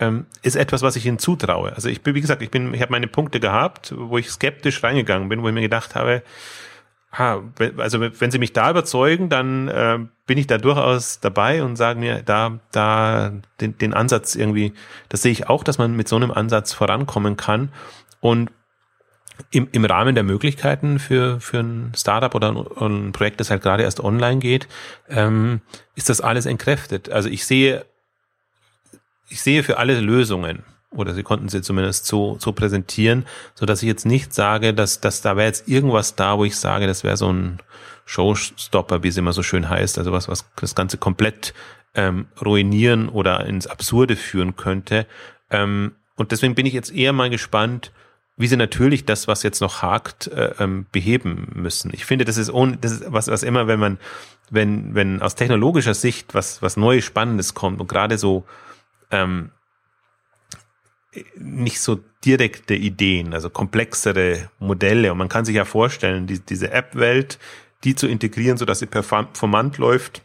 [0.00, 1.72] ähm, ist etwas, was ich ihnen zutraue.
[1.74, 4.82] Also ich bin, wie gesagt, ich bin, ich habe meine Punkte gehabt, wo ich skeptisch
[4.82, 6.22] reingegangen bin, wo ich mir gedacht habe,
[7.12, 7.40] ah,
[7.76, 12.00] also wenn sie mich da überzeugen, dann äh, bin ich da durchaus dabei und sage
[12.00, 14.72] mir, da, da den, den Ansatz irgendwie,
[15.08, 17.70] das sehe ich auch, dass man mit so einem Ansatz vorankommen kann.
[18.22, 18.52] Und
[19.50, 22.66] im, im Rahmen der Möglichkeiten für, für ein Startup oder ein,
[23.06, 24.68] ein Projekt, das halt gerade erst online geht,
[25.08, 25.60] ähm,
[25.96, 27.10] ist das alles entkräftet.
[27.10, 27.84] Also ich sehe,
[29.28, 33.82] ich sehe für alle Lösungen oder sie konnten sie zumindest so, so präsentieren, so dass
[33.82, 37.02] ich jetzt nicht sage, dass, dass da wäre jetzt irgendwas da, wo ich sage, das
[37.02, 37.58] wäre so ein
[38.04, 41.54] Showstopper, wie es immer so schön heißt, also was, was das Ganze komplett
[41.94, 45.06] ähm, ruinieren oder ins Absurde führen könnte.
[45.50, 47.90] Ähm, und deswegen bin ich jetzt eher mal gespannt,
[48.36, 51.92] wie sie natürlich das, was jetzt noch hakt, äh, ähm, beheben müssen.
[51.94, 53.98] Ich finde, das ist ohne, das ist was, was immer, wenn man,
[54.50, 58.44] wenn, wenn aus technologischer Sicht was, was Neues, Spannendes kommt und gerade so
[59.10, 59.50] ähm,
[61.36, 65.12] nicht so direkte Ideen, also komplexere Modelle.
[65.12, 67.38] Und man kann sich ja vorstellen, die, diese App-Welt,
[67.84, 70.22] die zu integrieren, so dass sie performant läuft,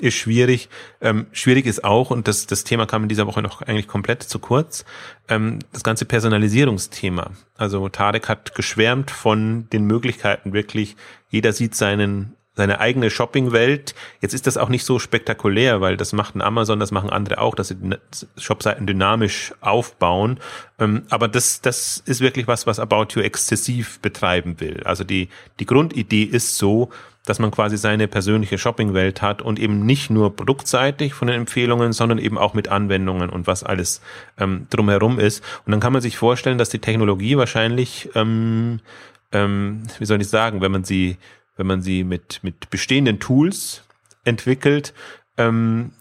[0.00, 0.68] ist schwierig.
[1.00, 4.22] Ähm, schwierig ist auch, und das, das Thema kam in dieser Woche noch eigentlich komplett
[4.22, 4.84] zu kurz,
[5.28, 7.32] ähm, das ganze Personalisierungsthema.
[7.56, 10.96] Also Tarek hat geschwärmt von den Möglichkeiten wirklich,
[11.28, 13.94] jeder sieht seinen seine eigene Shopping-Welt.
[14.20, 17.38] Jetzt ist das auch nicht so spektakulär, weil das macht ein Amazon, das machen andere
[17.38, 17.76] auch, dass sie
[18.36, 20.38] Shopseiten dynamisch aufbauen.
[20.78, 24.82] Ähm, aber das, das ist wirklich was, was About You exzessiv betreiben will.
[24.84, 26.90] Also die, die Grundidee ist so,
[27.26, 31.92] dass man quasi seine persönliche Shopping-Welt hat und eben nicht nur produktseitig von den Empfehlungen,
[31.92, 34.02] sondern eben auch mit Anwendungen und was alles
[34.38, 35.42] ähm, drumherum ist.
[35.64, 38.80] Und dann kann man sich vorstellen, dass die Technologie wahrscheinlich, ähm,
[39.32, 41.16] ähm, wie soll ich sagen, wenn man sie,
[41.56, 43.84] wenn man sie mit, mit bestehenden Tools
[44.24, 44.92] entwickelt,
[45.38, 45.92] ähm,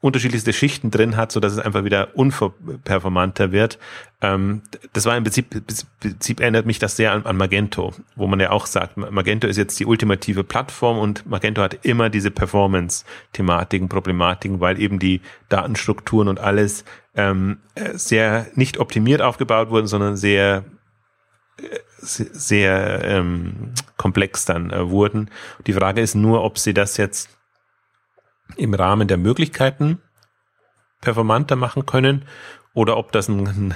[0.00, 3.78] unterschiedlichste Schichten drin hat, so dass es einfach wieder unperformanter wird.
[4.20, 5.64] Ähm, das war im Prinzip, im
[6.00, 9.56] Prinzip erinnert mich das sehr an, an, Magento, wo man ja auch sagt, Magento ist
[9.56, 16.28] jetzt die ultimative Plattform und Magento hat immer diese Performance-Thematiken, Problematiken, weil eben die Datenstrukturen
[16.28, 16.84] und alles
[17.16, 17.58] ähm,
[17.94, 20.64] sehr nicht optimiert aufgebaut wurden, sondern sehr
[22.00, 25.30] sehr ähm, komplex dann äh, wurden.
[25.66, 27.37] Die Frage ist nur, ob sie das jetzt
[28.56, 30.00] im Rahmen der Möglichkeiten
[31.00, 32.24] performanter machen können
[32.74, 33.74] oder ob das ein,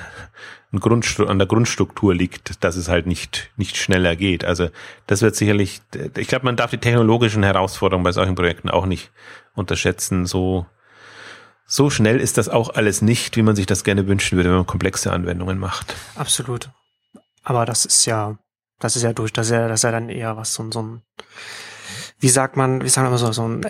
[0.73, 4.45] ein Grundstru an der Grundstruktur liegt, dass es halt nicht, nicht schneller geht.
[4.45, 4.69] Also
[5.07, 5.83] das wird sicherlich,
[6.17, 9.11] ich glaube, man darf die technologischen Herausforderungen bei solchen Projekten auch nicht
[9.55, 10.27] unterschätzen.
[10.27, 10.67] So,
[11.67, 14.57] so schnell ist das auch alles nicht, wie man sich das gerne wünschen würde, wenn
[14.57, 15.95] man komplexe Anwendungen macht.
[16.15, 16.71] Absolut.
[17.43, 18.39] Aber das ist ja,
[18.79, 20.83] das ist ja durch, das ist ja, das ist ja dann eher was so, so
[20.83, 21.03] ein,
[22.19, 23.65] wie sagt man, wie sagen wir so, so ein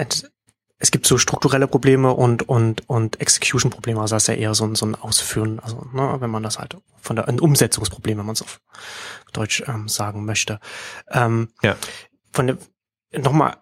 [0.83, 4.65] es gibt so strukturelle Probleme und und und Execution-Probleme, also das ist ja eher so
[4.65, 8.27] ein so ein Ausführen, also ne, wenn man das halt von der ein Umsetzungsproblem, wenn
[8.27, 8.61] man es auf
[9.33, 10.59] Deutsch ähm, sagen möchte.
[11.09, 11.77] Ähm, ja.
[12.33, 12.59] Von dem
[13.17, 13.59] nochmal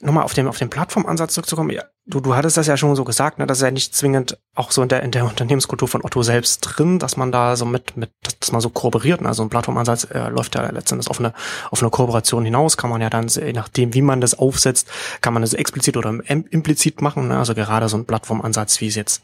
[0.00, 1.78] nochmal auf den auf den Plattformansatz zurückzukommen.
[2.04, 4.72] Du du hattest das ja schon so gesagt, ne, das ist ja nicht zwingend auch
[4.72, 7.96] so in der in der Unternehmenskultur von Otto selbst drin, dass man da so mit
[7.96, 8.10] mit
[8.40, 9.20] dass man so kooperiert.
[9.20, 9.28] Ne?
[9.28, 11.32] Also ein Plattformansatz äh, läuft ja letztendlich auf eine
[11.70, 12.76] auf eine Kooperation hinaus.
[12.76, 14.88] Kann man ja dann je nachdem, wie man das aufsetzt,
[15.20, 17.28] kann man das explizit oder implizit machen.
[17.28, 17.38] Ne?
[17.38, 19.22] Also gerade so ein Plattformansatz, wie es jetzt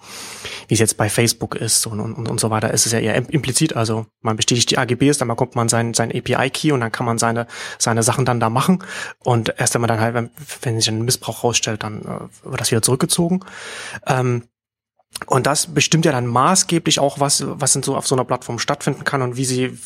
[0.68, 3.16] wie es jetzt bei Facebook ist und und, und so weiter, ist es ja eher
[3.16, 3.74] implizit.
[3.74, 7.06] Also man bestätigt die AGBs, dann bekommt man sein sein API Key und dann kann
[7.06, 8.84] man seine seine Sachen dann da machen.
[9.24, 10.30] Und erst wenn man dann halt wenn,
[10.62, 13.40] wenn sich ein Missbrauch rausstellt, dann äh, wird das das wieder zurückgezogen.
[14.06, 14.44] Ähm,
[15.26, 18.58] und das bestimmt ja dann maßgeblich auch, was, was in so auf so einer Plattform
[18.58, 19.78] stattfinden kann und wie sie,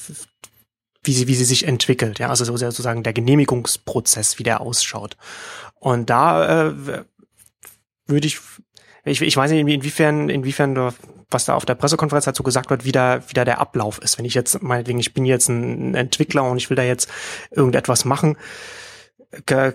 [1.04, 2.18] wie sie, wie sie sich entwickelt.
[2.18, 5.16] Ja, also sozusagen der Genehmigungsprozess, wie der ausschaut.
[5.74, 7.04] Und da äh,
[8.06, 8.40] würde ich,
[9.04, 10.92] ich, ich weiß nicht, inwiefern, inwiefern
[11.32, 14.18] was da auf der Pressekonferenz dazu gesagt wird, wie da, wie da der Ablauf ist.
[14.18, 17.08] Wenn ich jetzt, meinetwegen, ich bin jetzt ein Entwickler und ich will da jetzt
[17.50, 18.36] irgendetwas machen,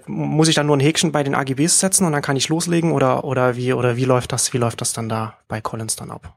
[0.06, 2.92] muss ich dann nur ein Häkchen bei den AGBs setzen und dann kann ich loslegen
[2.92, 6.12] oder oder wie oder wie läuft das wie läuft das dann da bei Collins dann
[6.12, 6.36] ab?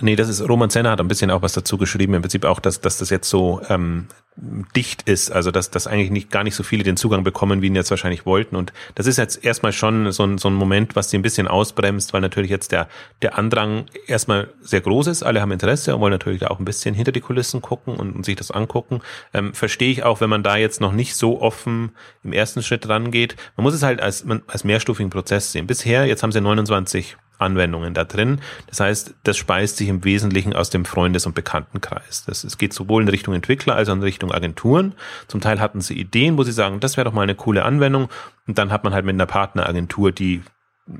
[0.00, 2.60] Nee, das ist, Roman Zenner hat ein bisschen auch was dazu geschrieben, im Prinzip auch,
[2.60, 4.06] dass, dass das jetzt so ähm,
[4.76, 7.66] dicht ist, also dass, dass eigentlich nicht, gar nicht so viele den Zugang bekommen, wie
[7.66, 8.54] ihn jetzt wahrscheinlich wollten.
[8.54, 11.48] Und das ist jetzt erstmal schon so ein, so ein Moment, was sie ein bisschen
[11.48, 12.88] ausbremst, weil natürlich jetzt der,
[13.22, 15.22] der Andrang erstmal sehr groß ist.
[15.24, 18.14] Alle haben Interesse und wollen natürlich da auch ein bisschen hinter die Kulissen gucken und,
[18.14, 19.00] und sich das angucken.
[19.34, 21.90] Ähm, verstehe ich auch, wenn man da jetzt noch nicht so offen
[22.22, 23.34] im ersten Schritt rangeht.
[23.56, 25.66] Man muss es halt als, als mehrstufigen Prozess sehen.
[25.66, 28.40] Bisher, jetzt haben sie 29 Anwendungen da drin.
[28.66, 32.24] Das heißt, das speist sich im Wesentlichen aus dem Freundes- und Bekanntenkreis.
[32.26, 34.94] Das, es geht sowohl in Richtung Entwickler als auch in Richtung Agenturen.
[35.26, 38.08] Zum Teil hatten sie Ideen, wo sie sagen, das wäre doch mal eine coole Anwendung.
[38.46, 40.42] Und dann hat man halt mit einer Partneragentur, die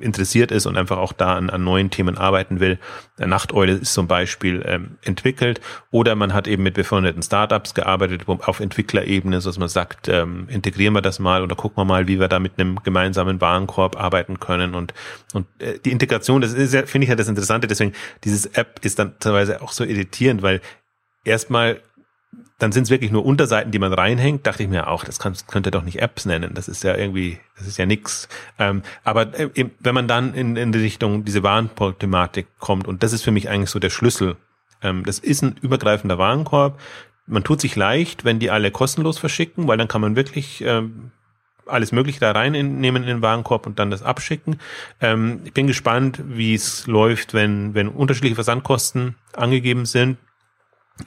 [0.01, 2.79] interessiert ist und einfach auch da an, an neuen Themen arbeiten will.
[3.19, 5.61] Nachteule ist zum Beispiel ähm, entwickelt.
[5.91, 10.47] Oder man hat eben mit befreundeten Startups gearbeitet auf Entwicklerebene, so dass man sagt, ähm,
[10.49, 14.01] integrieren wir das mal oder gucken wir mal, wie wir da mit einem gemeinsamen Warenkorb
[14.01, 14.75] arbeiten können.
[14.75, 14.95] Und
[15.35, 17.93] und äh, die Integration, das ist ja, finde ich ja das Interessante, deswegen
[18.25, 20.61] dieses App ist dann teilweise auch so irritierend, weil
[21.25, 21.81] erstmal
[22.59, 25.35] dann sind es wirklich nur Unterseiten, die man reinhängt, dachte ich mir auch, das kann,
[25.47, 26.55] könnte doch nicht Apps nennen.
[26.55, 28.29] Das ist ja irgendwie, das ist ja nix.
[28.59, 33.13] Ähm, aber äh, wenn man dann in, in die Richtung diese Warenthematik kommt, und das
[33.13, 34.37] ist für mich eigentlich so der Schlüssel.
[34.83, 36.81] Ähm, das ist ein übergreifender Warenkorb.
[37.27, 41.13] Man tut sich leicht, wenn die alle kostenlos verschicken, weil dann kann man wirklich ähm,
[41.65, 44.59] alles Mögliche da reinnehmen in den Warenkorb und dann das abschicken.
[45.01, 50.19] Ähm, ich bin gespannt, wie es läuft, wenn, wenn unterschiedliche Versandkosten angegeben sind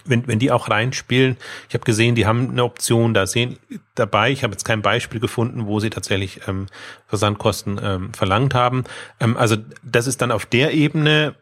[0.05, 3.57] wenn, wenn die auch reinspielen, ich habe gesehen, die haben eine Option da sehen
[3.95, 4.31] dabei.
[4.31, 6.67] Ich habe jetzt kein Beispiel gefunden, wo sie tatsächlich ähm,
[7.07, 8.83] Versandkosten ähm, verlangt haben.
[9.19, 11.35] Ähm, also das ist dann auf der Ebene,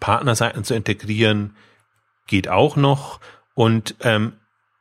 [0.00, 1.56] Partnerseiten zu integrieren,
[2.26, 3.20] geht auch noch.
[3.54, 4.34] Und ähm,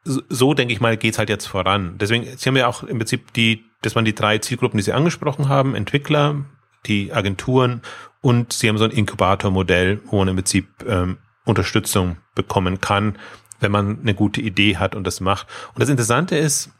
[0.04, 1.98] so, so denke ich mal, geht's halt jetzt voran.
[1.98, 4.94] Deswegen, Sie haben ja auch im Prinzip die, das waren die drei Zielgruppen, die Sie
[4.94, 6.44] angesprochen haben, Entwickler,
[6.86, 7.82] die Agenturen
[8.22, 13.18] und Sie haben so ein Inkubatormodell, wo man im Prinzip ähm, Unterstützung bekommen kann,
[13.60, 15.48] wenn man eine gute Idee hat und das macht.
[15.74, 16.72] Und das Interessante ist,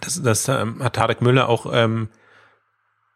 [0.00, 2.08] das, das ähm, hat Tarek Müller auch ähm,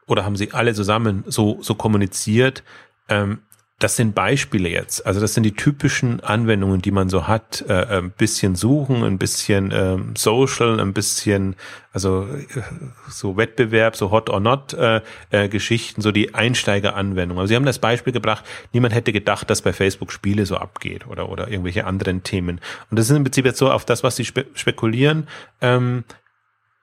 [0.07, 2.64] oder haben sie alle zusammen so so kommuniziert,
[3.09, 3.42] ähm,
[3.85, 5.05] das sind Beispiele jetzt.
[5.05, 7.62] Also das sind die typischen Anwendungen, die man so hat.
[7.68, 11.55] Äh, ein bisschen suchen, ein bisschen ähm, Social, ein bisschen
[11.92, 12.62] also äh,
[13.11, 17.38] so Wettbewerb, so Hot or Not äh, äh, Geschichten, so die Einsteigeranwendungen.
[17.38, 18.47] Also Sie haben das Beispiel gebracht.
[18.73, 22.62] Niemand hätte gedacht, dass bei Facebook Spiele so abgeht oder oder irgendwelche anderen Themen.
[22.90, 25.29] Und das ist im Prinzip jetzt so auf das, was Sie spe spekulieren.
[25.61, 26.05] Ähm,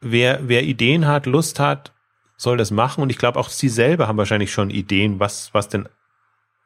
[0.01, 1.93] wer wer Ideen hat, Lust hat,
[2.37, 3.01] soll das machen.
[3.01, 5.89] Und ich glaube, auch Sie selber haben wahrscheinlich schon Ideen, was, was denn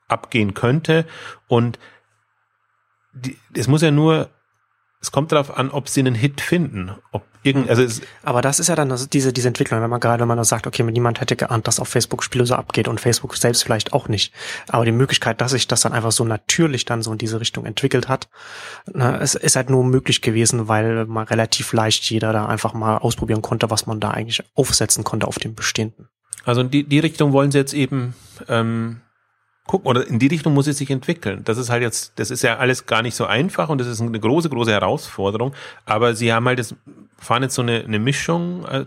[0.07, 1.05] abgehen könnte.
[1.47, 1.79] Und
[3.13, 4.29] die, es muss ja nur,
[5.01, 6.91] es kommt darauf an, ob sie einen Hit finden.
[7.11, 10.21] Ob irgend, also es, Aber das ist ja dann diese, diese Entwicklung, wenn man gerade,
[10.21, 13.35] wenn man sagt, okay, niemand hätte geahnt, dass auf Facebook Spiele so abgeht und Facebook
[13.37, 14.33] selbst vielleicht auch nicht.
[14.67, 17.65] Aber die Möglichkeit, dass sich das dann einfach so natürlich dann so in diese Richtung
[17.65, 18.29] entwickelt hat,
[18.91, 22.97] na, es ist halt nur möglich gewesen, weil man relativ leicht jeder da einfach mal
[22.97, 26.09] ausprobieren konnte, was man da eigentlich aufsetzen konnte auf dem Bestehenden.
[26.45, 28.15] Also in die, die Richtung wollen sie jetzt eben
[28.47, 29.01] ähm,
[29.67, 31.41] gucken oder in die Richtung muss es sich entwickeln.
[31.43, 34.01] Das ist halt jetzt, das ist ja alles gar nicht so einfach und das ist
[34.01, 35.53] eine große, große Herausforderung.
[35.85, 36.75] Aber sie haben halt das,
[37.17, 38.85] fahren jetzt so eine, eine Mischung, äh,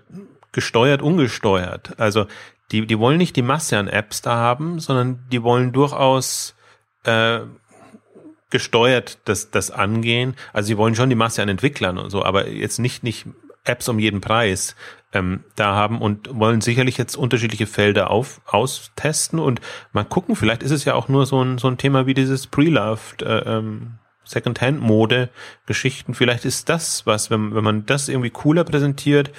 [0.53, 1.99] gesteuert, ungesteuert.
[1.99, 2.27] Also
[2.71, 6.55] die, die wollen nicht die Masse an Apps da haben, sondern die wollen durchaus
[7.05, 7.41] äh,
[8.51, 10.35] gesteuert das, das angehen.
[10.53, 13.27] Also sie wollen schon die Masse an Entwicklern und so, aber jetzt nicht, nicht
[13.65, 14.75] Apps um jeden Preis
[15.13, 19.61] ähm, da haben und wollen sicherlich jetzt unterschiedliche Felder auf, austesten und
[19.93, 22.47] mal gucken, vielleicht ist es ja auch nur so ein, so ein Thema wie dieses
[22.47, 26.13] Pre-Loved, äh, ähm, Secondhand-Mode-Geschichten.
[26.13, 29.31] Vielleicht ist das was, wenn, wenn man das irgendwie cooler präsentiert,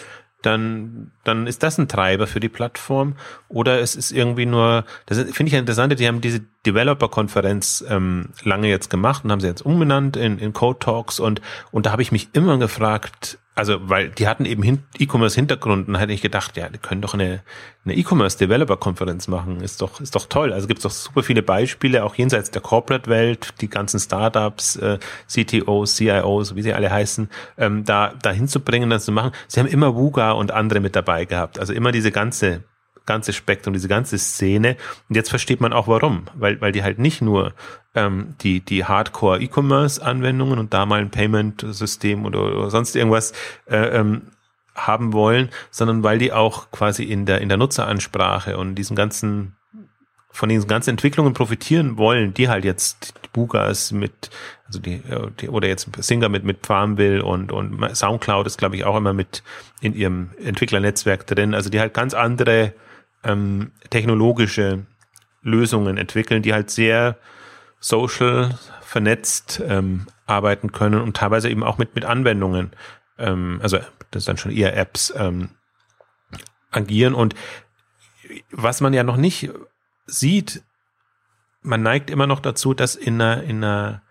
[0.42, 3.16] dann, dann ist das ein Treiber für die Plattform.
[3.50, 8.30] Oder es ist irgendwie nur, das finde ich ja interessant, die haben diese Developer-Konferenz ähm,
[8.44, 11.92] lange jetzt gemacht und haben sie jetzt umbenannt in, in Code Talks und, und da
[11.92, 16.56] habe ich mich immer gefragt, also weil die hatten eben E-Commerce-Hintergrund und hätte ich gedacht,
[16.56, 17.42] ja, die können doch eine,
[17.84, 20.54] eine E-Commerce-Developer-Konferenz machen, ist doch, ist doch toll.
[20.54, 24.98] Also gibt es doch super viele Beispiele, auch jenseits der Corporate-Welt, die ganzen Startups, äh,
[25.28, 29.32] CTOs, CIOs, wie sie alle heißen, ähm, da, da hinzubringen, das zu machen.
[29.48, 32.64] Sie haben immer Wuga und andere mit dabei gehabt, also immer diese ganze
[33.10, 34.78] ganze Spektrum, diese ganze Szene.
[35.10, 37.54] Und jetzt versteht man auch warum, weil, weil die halt nicht nur
[37.96, 43.34] ähm, die, die Hardcore-E-Commerce-Anwendungen und da mal ein Payment-System oder, oder sonst irgendwas
[43.66, 44.22] äh, ähm,
[44.76, 49.56] haben wollen, sondern weil die auch quasi in der, in der Nutzeransprache und diesen ganzen
[50.32, 54.30] von diesen ganzen Entwicklungen profitieren wollen, die halt jetzt Bugas mit,
[54.68, 55.02] also die,
[55.40, 59.14] die oder jetzt Singer mit mit Farmville und und Soundcloud ist glaube ich auch immer
[59.14, 59.44] mit
[59.82, 62.74] in ihrem Entwicklernetzwerk drin, also die halt ganz andere
[63.24, 64.86] ähm, technologische
[65.42, 67.18] Lösungen entwickeln, die halt sehr
[67.80, 72.72] social vernetzt ähm, arbeiten können und teilweise eben auch mit mit Anwendungen,
[73.18, 73.80] ähm, also
[74.12, 75.52] das dann schon eher Apps ähm,
[76.72, 77.14] agieren.
[77.14, 77.36] Und
[78.52, 79.50] was man ja noch nicht
[80.06, 80.64] sieht,
[81.62, 84.02] man neigt immer noch dazu, dass in einer, in einer,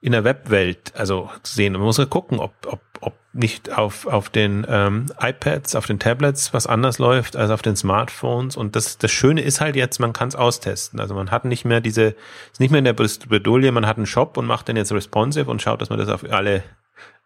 [0.00, 4.06] in der Webwelt, also zu sehen, man muss ja gucken, ob, ob, ob nicht auf,
[4.06, 8.56] auf den ähm, iPads, auf den Tablets was anders läuft als auf den Smartphones.
[8.56, 11.00] Und das, das Schöne ist halt jetzt, man kann es austesten.
[11.00, 12.14] Also man hat nicht mehr diese,
[12.52, 15.50] ist nicht mehr in der Bredouille, man hat einen Shop und macht den jetzt responsive
[15.50, 16.62] und schaut, dass man das auf alle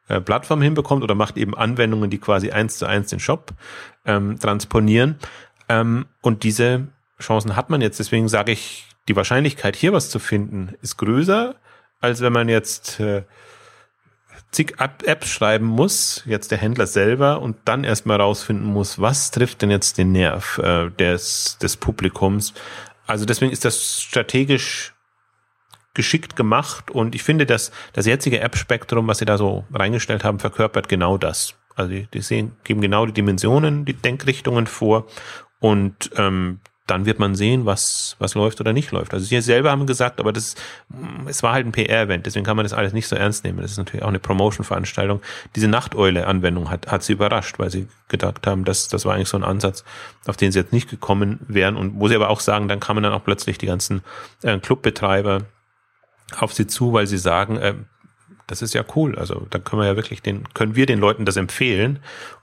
[0.08, 3.52] äh, Plattformen hinbekommt oder macht eben Anwendungen, die quasi eins zu eins den Shop
[4.04, 5.16] ähm, transponieren.
[5.68, 6.88] Ähm, und diese
[7.20, 7.98] Chancen hat man jetzt.
[7.98, 11.54] Deswegen sage ich, die Wahrscheinlichkeit, hier was zu finden, ist größer,
[12.00, 13.22] als wenn man jetzt äh,
[14.52, 19.62] zig Apps schreiben muss, jetzt der Händler selber, und dann erstmal rausfinden muss, was trifft
[19.62, 22.54] denn jetzt den Nerv äh, des, des Publikums.
[23.06, 24.94] Also deswegen ist das strategisch
[25.94, 30.38] geschickt gemacht und ich finde, dass das jetzige App-Spektrum, was sie da so reingestellt haben,
[30.38, 31.54] verkörpert genau das.
[31.74, 35.06] Also die, die sehen, geben genau die Dimensionen, die Denkrichtungen vor
[35.58, 39.12] und ähm, dann wird man sehen, was, was läuft oder nicht läuft.
[39.12, 40.54] Also sie selber haben gesagt, aber das,
[41.26, 43.60] es war halt ein PR-Event, deswegen kann man das alles nicht so ernst nehmen.
[43.60, 45.20] Das ist natürlich auch eine Promotion-Veranstaltung.
[45.56, 49.36] Diese Nachteule-Anwendung hat, hat sie überrascht, weil sie gedacht haben, dass das war eigentlich so
[49.36, 49.84] ein Ansatz,
[50.26, 53.02] auf den sie jetzt nicht gekommen wären und wo sie aber auch sagen, dann kamen
[53.02, 54.02] dann auch plötzlich die ganzen
[54.42, 55.42] äh, Clubbetreiber
[56.38, 57.74] auf sie zu, weil sie sagen, äh,
[58.46, 59.18] das ist ja cool.
[59.18, 61.98] Also da können wir ja wirklich den, können wir den Leuten das empfehlen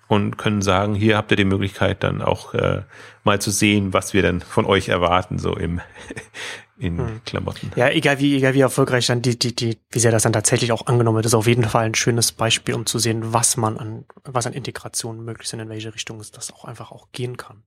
[0.08, 2.82] und können sagen, hier habt ihr die Möglichkeit dann auch äh,
[3.24, 5.82] mal zu sehen, was wir denn von euch erwarten, so im
[6.78, 7.22] in hm.
[7.26, 7.72] Klamotten.
[7.76, 10.72] Ja, egal wie, egal wie erfolgreich dann die, die, die, wie sehr das dann tatsächlich
[10.72, 13.78] auch angenommen wird, ist auf jeden Fall ein schönes Beispiel, um zu sehen, was man
[13.78, 17.08] an, was an Integration möglich ist und in welche Richtung es das auch einfach auch
[17.12, 17.64] gehen kann.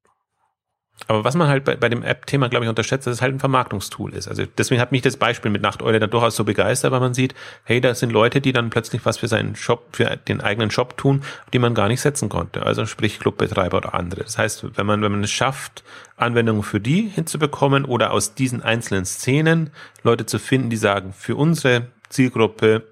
[1.08, 3.38] Aber was man halt bei, bei dem App-Thema, glaube ich, unterschätzt, dass es halt ein
[3.38, 4.28] Vermarktungstool ist.
[4.28, 7.34] Also deswegen hat mich das Beispiel mit Nachteule dann durchaus so begeistert, weil man sieht,
[7.64, 10.96] hey, da sind Leute, die dann plötzlich was für seinen Shop, für den eigenen Shop
[10.96, 12.64] tun, die man gar nicht setzen konnte.
[12.64, 14.24] Also sprich Clubbetreiber oder andere.
[14.24, 15.84] Das heißt, wenn man, wenn man es schafft,
[16.16, 19.70] Anwendungen für die hinzubekommen oder aus diesen einzelnen Szenen
[20.02, 22.84] Leute zu finden, die sagen, für unsere Zielgruppe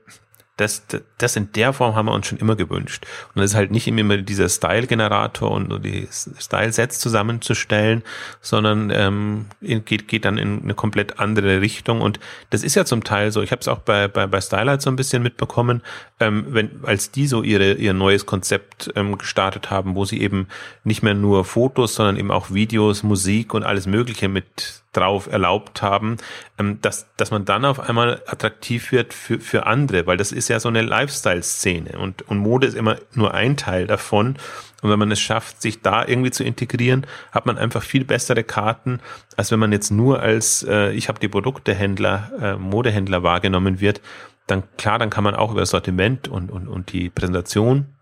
[0.57, 0.85] das,
[1.19, 3.05] das in der Form haben wir uns schon immer gewünscht.
[3.35, 8.05] Und das ist halt nicht immer dieser Style-Generator und die Style-Sets zusammenzustellen,
[8.41, 12.01] sondern ähm, geht, geht dann in eine komplett andere Richtung.
[12.01, 14.81] Und das ist ja zum Teil so, ich habe es auch bei, bei, bei Stylight
[14.81, 15.83] so ein bisschen mitbekommen,
[16.21, 20.47] ähm, wenn, als die so ihre, ihr neues Konzept ähm, gestartet haben, wo sie eben
[20.85, 25.83] nicht mehr nur Fotos, sondern eben auch Videos, Musik und alles Mögliche mit drauf erlaubt
[25.83, 26.17] haben,
[26.59, 30.49] ähm, dass, dass man dann auf einmal attraktiv wird für, für andere, weil das ist
[30.49, 34.37] ja so eine Lifestyle-Szene und, und Mode ist immer nur ein Teil davon.
[34.83, 38.45] Und wenn man es schafft, sich da irgendwie zu integrieren, hat man einfach viel bessere
[38.45, 39.01] Karten,
[39.37, 44.03] als wenn man jetzt nur als äh, ich habe die Produktehändler, äh, Modehändler wahrgenommen wird.
[44.47, 47.95] Dann klar, dann kann man auch über Sortiment und, und, und die Präsentation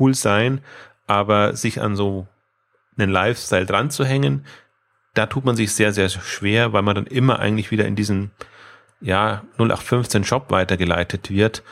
[0.00, 0.62] cool sein,
[1.06, 2.26] aber sich an so
[2.98, 4.44] einen Lifestyle dran zu hängen,
[5.16, 8.30] da tut man sich sehr, sehr schwer, weil man dann immer eigentlich wieder in diesen
[9.00, 11.62] ja, 0815 Shop weitergeleitet wird.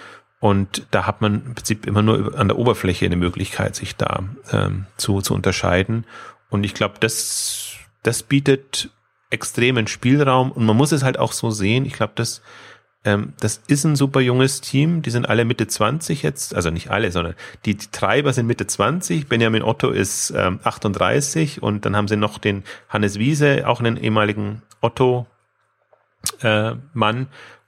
[0.40, 4.24] Und da hat man im Prinzip immer nur an der Oberfläche eine Möglichkeit, sich da
[4.50, 6.06] ähm, zu, zu unterscheiden.
[6.50, 8.90] Und ich glaube, das, das bietet
[9.30, 11.86] extremen Spielraum und man muss es halt auch so sehen.
[11.86, 12.42] Ich glaube, das
[13.04, 15.02] das ist ein super junges Team.
[15.02, 17.34] Die sind alle Mitte 20 jetzt, also nicht alle, sondern
[17.66, 19.28] die, die Treiber sind Mitte 20.
[19.28, 23.98] Benjamin Otto ist ähm, 38 und dann haben sie noch den Hannes Wiese, auch einen
[23.98, 25.26] ehemaligen Otto
[26.40, 26.72] äh,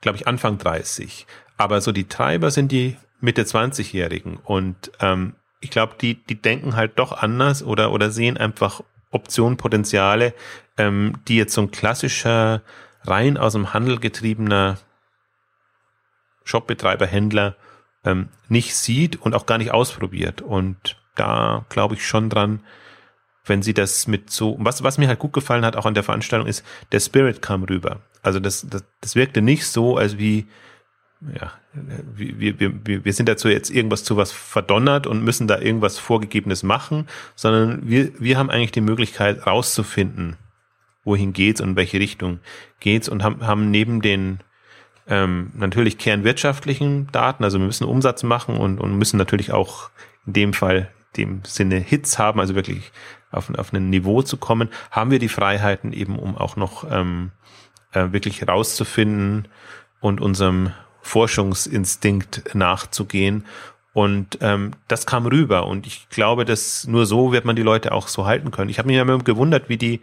[0.01, 1.27] glaube ich Anfang 30.
[1.59, 6.77] Aber so die Treiber sind die Mitte 20-Jährigen und ähm, ich glaube, die die denken
[6.77, 10.35] halt doch anders oder oder sehen einfach Optionen, Potenziale,
[10.79, 12.63] ähm, die jetzt so ein klassischer
[13.05, 14.79] rein aus dem Handel getriebener
[16.47, 17.57] Shopbetreiber, Händler
[18.05, 20.41] ähm, nicht sieht und auch gar nicht ausprobiert.
[20.41, 22.61] Und da glaube ich schon dran,
[23.45, 26.03] wenn sie das mit so, was, was mir halt gut gefallen hat, auch an der
[26.03, 28.01] Veranstaltung, ist, der Spirit kam rüber.
[28.23, 30.47] Also das, das, das wirkte nicht so, als wie,
[31.21, 31.53] ja,
[32.15, 36.63] wir, wir, wir sind dazu jetzt irgendwas zu was verdonnert und müssen da irgendwas Vorgegebenes
[36.63, 40.37] machen, sondern wir, wir haben eigentlich die Möglichkeit rauszufinden,
[41.05, 42.41] wohin geht's und in welche Richtung
[42.81, 44.41] geht's und haben, haben neben den
[45.09, 49.91] ähm, natürlich kernwirtschaftlichen Daten, also wir müssen Umsatz machen und, und müssen natürlich auch
[50.27, 52.93] in dem Fall dem Sinne Hits haben, also wirklich
[53.31, 57.31] auf, auf ein Niveau zu kommen, haben wir die Freiheiten eben, um auch noch ähm,
[57.93, 59.49] äh, wirklich rauszufinden
[60.01, 63.45] und unserem Forschungsinstinkt nachzugehen.
[63.93, 65.67] Und ähm, das kam rüber.
[65.67, 68.69] Und ich glaube, dass nur so wird man die Leute auch so halten können.
[68.69, 70.01] Ich habe mich immer gewundert, wie die,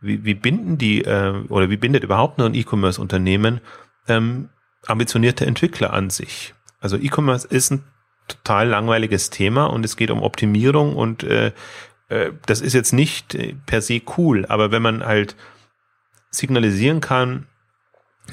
[0.00, 3.60] wie, wie binden die äh, oder wie bindet überhaupt nur ein E-Commerce-Unternehmen
[4.08, 4.48] ähm,
[4.86, 6.54] ambitionierte Entwickler an sich.
[6.80, 7.84] Also E-Commerce ist ein
[8.28, 11.52] total langweiliges Thema und es geht um Optimierung und äh,
[12.08, 15.36] äh, das ist jetzt nicht äh, per se cool, aber wenn man halt
[16.30, 17.46] signalisieren kann,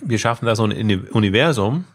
[0.02, 1.86] wir schaffen da so ein Universum,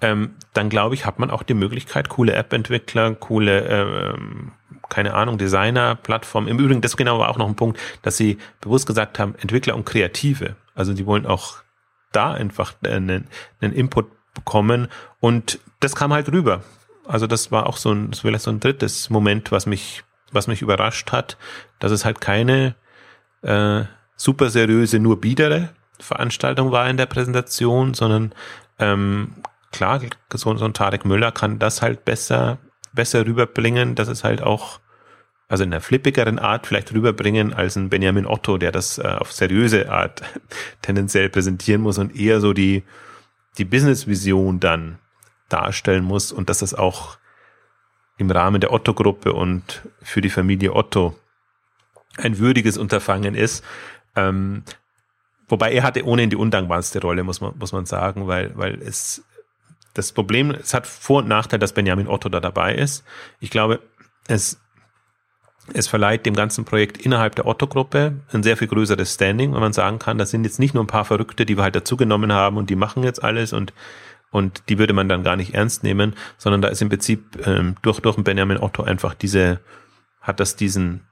[0.00, 4.18] ähm, dann glaube ich, hat man auch die Möglichkeit, coole App-Entwickler, coole, äh,
[4.88, 6.48] keine Ahnung, Designer, Plattformen.
[6.48, 9.74] Im Übrigen, das genau war auch noch ein Punkt, dass sie bewusst gesagt haben, Entwickler
[9.74, 10.56] und Kreative.
[10.74, 11.56] Also die wollen auch
[12.12, 13.28] da einfach einen,
[13.60, 14.88] einen Input bekommen
[15.20, 16.62] und das kam halt rüber.
[17.06, 20.46] Also das war auch so ein, das vielleicht so ein drittes Moment, was mich, was
[20.46, 21.36] mich überrascht hat,
[21.78, 22.74] dass es halt keine
[23.42, 23.84] äh,
[24.16, 28.32] super seriöse, nur biedere Veranstaltung war in der Präsentation, sondern
[28.78, 29.34] ähm,
[29.72, 30.00] klar,
[30.32, 32.58] so, so ein Tarek Müller kann das halt besser,
[32.92, 34.80] besser rüberbringen, dass es halt auch,
[35.48, 39.32] also in einer flippigeren Art vielleicht rüberbringen als ein Benjamin Otto, der das äh, auf
[39.32, 40.22] seriöse Art
[40.82, 42.84] tendenziell präsentieren muss und eher so die,
[43.56, 44.98] die Business-Vision dann
[45.48, 47.16] darstellen muss und dass das auch
[48.18, 51.16] im Rahmen der Otto-Gruppe und für die Familie Otto
[52.18, 53.64] ein würdiges Unterfangen ist.
[54.16, 54.64] Ähm,
[55.48, 59.24] wobei er hatte ohnehin die undankbarste Rolle, muss man, muss man sagen, weil, weil es
[59.94, 63.04] das Problem, es hat Vor- und Nachteil, dass Benjamin Otto da dabei ist.
[63.40, 63.80] Ich glaube,
[64.26, 64.60] es,
[65.72, 69.72] es verleiht dem ganzen Projekt innerhalb der Otto-Gruppe ein sehr viel größeres Standing, wenn man
[69.72, 72.56] sagen kann, das sind jetzt nicht nur ein paar Verrückte, die wir halt dazugenommen haben
[72.56, 73.72] und die machen jetzt alles und
[74.30, 77.76] und die würde man dann gar nicht ernst nehmen, sondern da ist im Prinzip ähm,
[77.80, 79.60] durch durch Benjamin Otto einfach diese
[80.20, 81.06] hat das diesen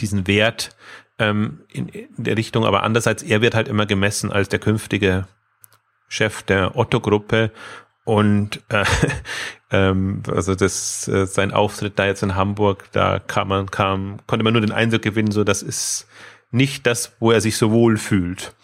[0.00, 0.76] diesen Wert
[1.18, 5.26] ähm, in, in der Richtung, aber andererseits er wird halt immer gemessen als der künftige
[6.08, 7.50] Chef der Otto-Gruppe
[8.04, 8.84] und äh,
[9.70, 14.44] ähm, also das äh, sein Auftritt da jetzt in Hamburg, da kam man kam konnte
[14.44, 16.06] man nur den Eindruck gewinnen, so das ist
[16.50, 18.54] nicht das, wo er sich so wohl fühlt.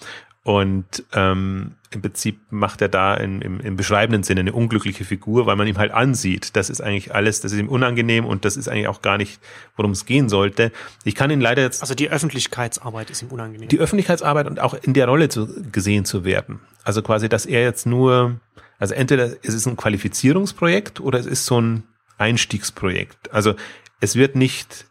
[0.42, 5.44] Und ähm, im Prinzip macht er da in, im, im beschreibenden Sinne eine unglückliche Figur,
[5.46, 8.56] weil man ihm halt ansieht, das ist eigentlich alles, das ist ihm unangenehm und das
[8.56, 9.40] ist eigentlich auch gar nicht,
[9.76, 10.72] worum es gehen sollte.
[11.04, 11.82] Ich kann ihn leider jetzt.
[11.82, 13.68] Also die Öffentlichkeitsarbeit ist ihm unangenehm.
[13.68, 16.60] Die Öffentlichkeitsarbeit und auch in der Rolle zu, gesehen zu werden.
[16.84, 18.36] Also quasi, dass er jetzt nur,
[18.80, 21.84] also entweder es ist ein Qualifizierungsprojekt oder es ist so ein
[22.18, 23.32] Einstiegsprojekt.
[23.32, 23.54] Also
[24.00, 24.86] es wird nicht,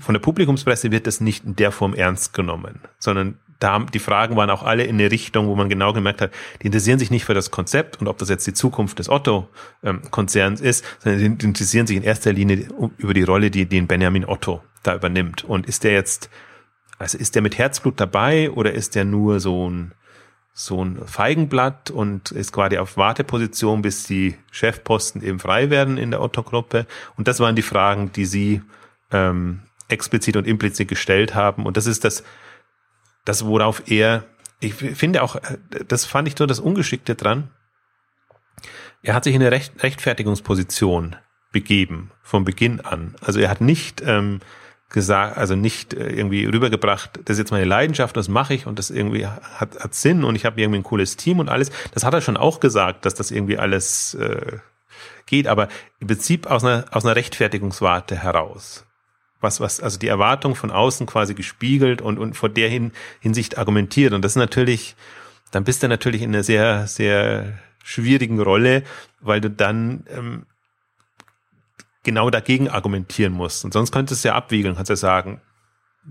[0.00, 4.36] von der Publikumspresse wird das nicht in der Form ernst genommen, sondern da die Fragen
[4.36, 6.30] waren auch alle in eine Richtung, wo man genau gemerkt hat,
[6.62, 10.60] die interessieren sich nicht für das Konzept und ob das jetzt die Zukunft des Otto-Konzerns
[10.60, 14.62] ist, sondern die interessieren sich in erster Linie über die Rolle, die den Benjamin Otto
[14.84, 15.44] da übernimmt.
[15.44, 16.30] Und ist der jetzt,
[16.98, 19.92] also ist der mit Herzblut dabei oder ist der nur so ein
[20.60, 26.10] so ein Feigenblatt und ist quasi auf Warteposition, bis die Chefposten eben frei werden in
[26.10, 26.84] der Otto-Gruppe.
[27.16, 28.62] Und das waren die Fragen, die sie
[29.12, 31.64] ähm, explizit und implizit gestellt haben.
[31.64, 32.24] Und das ist das,
[33.24, 34.24] das, worauf er,
[34.58, 35.36] ich finde auch,
[35.86, 37.50] das fand ich so das Ungeschickte dran.
[39.04, 41.14] Er hat sich in eine Recht, Rechtfertigungsposition
[41.52, 43.14] begeben, vom Beginn an.
[43.20, 44.40] Also er hat nicht ähm,
[44.88, 48.78] gesagt, also nicht äh, irgendwie rübergebracht, das ist jetzt meine Leidenschaft, das mache ich und
[48.78, 51.70] das irgendwie hat, hat Sinn und ich habe irgendwie ein cooles Team und alles.
[51.92, 54.58] Das hat er schon auch gesagt, dass das irgendwie alles äh,
[55.26, 55.68] geht, aber
[56.00, 58.84] im Prinzip aus einer, aus einer Rechtfertigungswarte heraus
[59.40, 63.58] was, was, also die Erwartung von außen quasi gespiegelt und, und vor der hin, Hinsicht
[63.58, 64.12] argumentiert.
[64.12, 64.96] Und das ist natürlich,
[65.50, 68.82] dann bist du natürlich in einer sehr, sehr schwierigen Rolle,
[69.20, 70.46] weil du dann ähm,
[72.08, 73.66] genau dagegen argumentieren musst.
[73.66, 75.42] Und sonst könntest du ja abwiegeln, kannst ja sagen,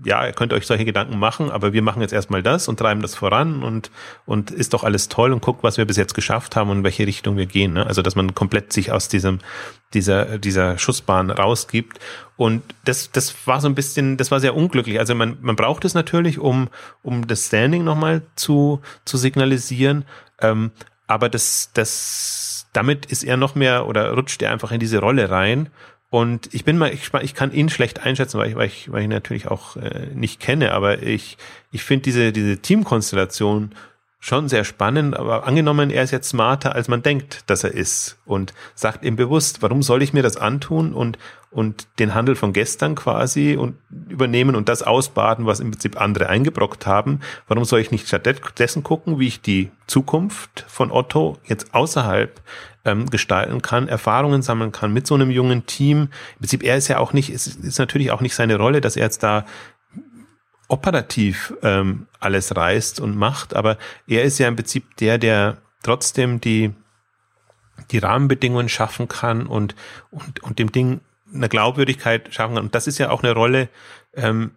[0.04, 3.02] ja, ihr könnt euch solche Gedanken machen, aber wir machen jetzt erstmal das und treiben
[3.02, 3.90] das voran und,
[4.26, 6.84] und ist doch alles toll und guckt, was wir bis jetzt geschafft haben und in
[6.84, 7.72] welche Richtung wir gehen.
[7.72, 7.84] Ne?
[7.84, 9.40] Also, dass man komplett sich aus diesem,
[9.94, 11.98] dieser, dieser Schussbahn rausgibt.
[12.36, 15.00] Und das, das war so ein bisschen, das war sehr unglücklich.
[15.00, 16.68] Also man, man braucht es natürlich, um,
[17.02, 20.04] um das Standing nochmal zu, zu signalisieren.
[20.40, 20.70] Ähm,
[21.08, 25.30] aber das, das, damit ist er noch mehr oder rutscht er einfach in diese Rolle
[25.30, 25.68] rein.
[26.10, 29.00] Und ich bin mal, ich, ich kann ihn schlecht einschätzen, weil ich, weil ich, weil
[29.00, 31.36] ich ihn natürlich auch äh, nicht kenne, aber ich,
[31.70, 33.74] ich finde diese, diese Teamkonstellation
[34.20, 38.18] schon sehr spannend, aber angenommen, er ist jetzt smarter, als man denkt, dass er ist
[38.24, 41.18] und sagt ihm bewusst, warum soll ich mir das antun und,
[41.50, 43.76] und den Handel von gestern quasi und
[44.08, 47.20] übernehmen und das ausbaden, was im Prinzip andere eingebrockt haben.
[47.46, 52.40] Warum soll ich nicht stattdessen gucken, wie ich die Zukunft von Otto jetzt außerhalb
[52.84, 56.08] ähm, gestalten kann, Erfahrungen sammeln kann mit so einem jungen Team.
[56.34, 58.96] Im Prinzip, er ist ja auch nicht, es ist natürlich auch nicht seine Rolle, dass
[58.96, 59.44] er jetzt da
[60.68, 66.40] operativ ähm, alles reißt und macht, aber er ist ja im Prinzip der, der trotzdem
[66.40, 66.72] die,
[67.90, 69.74] die Rahmenbedingungen schaffen kann und,
[70.10, 71.00] und, und dem Ding
[71.32, 72.64] eine Glaubwürdigkeit schaffen kann.
[72.64, 73.68] Und das ist ja auch eine Rolle,
[74.14, 74.52] ähm,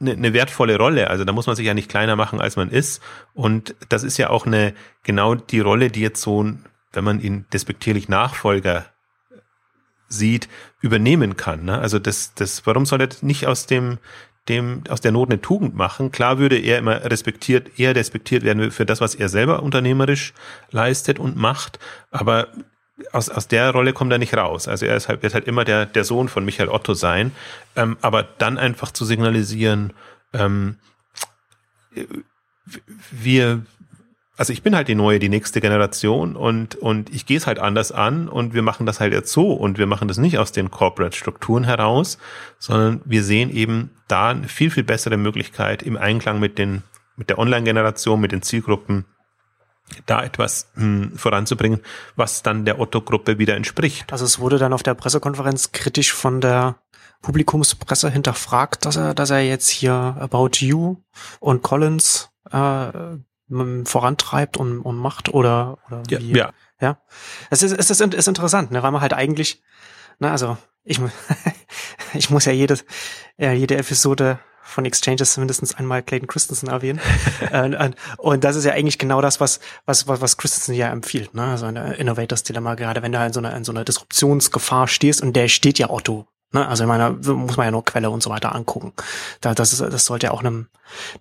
[0.00, 1.08] eine, eine wertvolle Rolle.
[1.08, 3.02] Also da muss man sich ja nicht kleiner machen, als man ist.
[3.32, 6.44] Und das ist ja auch eine, genau die Rolle, die jetzt so,
[6.92, 8.86] wenn man ihn despektierlich Nachfolger
[10.08, 10.48] sieht,
[10.80, 11.64] übernehmen kann.
[11.64, 11.78] Ne?
[11.78, 13.98] Also das, das, warum soll er nicht aus dem,
[14.48, 16.10] dem aus der Not eine Tugend machen.
[16.12, 20.34] Klar würde er immer respektiert, eher respektiert werden für das, was er selber unternehmerisch
[20.70, 21.78] leistet und macht,
[22.10, 22.48] aber
[23.12, 24.68] aus, aus der Rolle kommt er nicht raus.
[24.68, 27.32] Also er ist halt, wird halt immer der, der Sohn von Michael Otto sein,
[27.74, 29.92] ähm, aber dann einfach zu signalisieren,
[30.32, 30.76] ähm,
[33.10, 33.62] wir,
[34.36, 37.58] also ich bin halt die neue, die nächste Generation und, und ich gehe es halt
[37.60, 40.50] anders an und wir machen das halt jetzt so und wir machen das nicht aus
[40.50, 42.18] den Corporate-Strukturen heraus,
[42.58, 46.82] sondern wir sehen eben da eine viel, viel bessere Möglichkeit im Einklang mit den,
[47.16, 49.04] mit der Online-Generation, mit den Zielgruppen,
[50.06, 51.80] da etwas hm, voranzubringen,
[52.16, 54.10] was dann der Otto-Gruppe wieder entspricht.
[54.12, 56.76] Also es wurde dann auf der Pressekonferenz kritisch von der
[57.22, 60.96] Publikumspresse hinterfragt, dass er, dass er jetzt hier About You
[61.40, 62.88] und Collins äh,
[63.84, 66.36] vorantreibt und, und macht oder, oder ja, wie?
[66.36, 66.52] Ja.
[66.80, 66.98] Ja.
[67.50, 69.62] Es ist, es ist, ist interessant, ne, weil man halt eigentlich,
[70.18, 71.00] ne, also ich,
[72.14, 72.84] ich muss ja jedes,
[73.36, 77.00] ja, jede Episode von Exchanges mindestens einmal Clayton Christensen erwähnen.
[77.50, 81.44] Äh, und das ist ja eigentlich genau das, was, was, was Christensen ja empfiehlt, ne?
[81.44, 84.88] Also ein Innovators Dilemma, gerade wenn du halt in so einer, in so einer Disruptionsgefahr
[84.88, 86.66] stehst und der steht ja Otto Ne?
[86.66, 88.92] Also ich meine, muss man ja nur Quelle und so weiter angucken.
[89.40, 90.68] Da, das, ist, das sollte ja auch einem,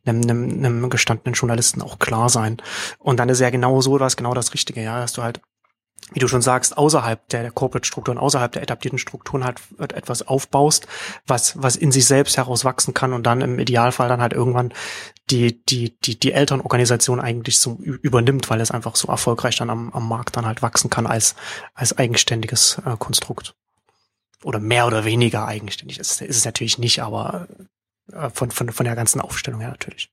[0.06, 2.58] einem, einem, einem gestandenen Journalisten auch klar sein.
[3.00, 5.42] Und dann ist ja genau so was genau das Richtige, ja, dass du halt
[6.12, 9.62] wie du schon sagst, außerhalb der, Corporate-Strukturen, außerhalb der etablierten Strukturen halt
[9.94, 10.86] etwas aufbaust,
[11.26, 14.74] was, was in sich selbst heraus wachsen kann und dann im Idealfall dann halt irgendwann
[15.30, 19.92] die, die, die, die Elternorganisation eigentlich so übernimmt, weil es einfach so erfolgreich dann am,
[19.92, 21.36] am Markt dann halt wachsen kann als,
[21.74, 23.56] als eigenständiges äh, Konstrukt
[24.44, 25.98] oder mehr oder weniger eigenständig.
[25.98, 27.48] Das ist es natürlich nicht, aber
[28.12, 30.10] äh, von, von, von der ganzen Aufstellung her natürlich.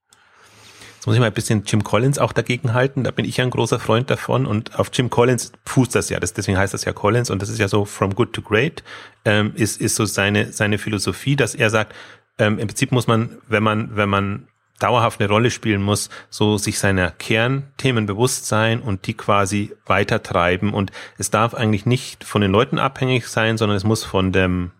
[1.00, 3.04] Jetzt muss ich mal ein bisschen Jim Collins auch dagegen halten.
[3.04, 6.20] Da bin ich ja ein großer Freund davon und auf Jim Collins fußt das ja.
[6.20, 8.84] Das, deswegen heißt das ja Collins und das ist ja so from good to great,
[9.24, 11.94] ähm, ist, ist so seine, seine Philosophie, dass er sagt,
[12.36, 14.48] ähm, im Prinzip muss man, wenn man, wenn man
[14.80, 20.72] dauerhaft eine Rolle spielen muss, so sich seiner Kernthemen bewusst sein und die quasi weitertreiben.
[20.72, 24.72] Und es darf eigentlich nicht von den Leuten abhängig sein, sondern es muss von dem,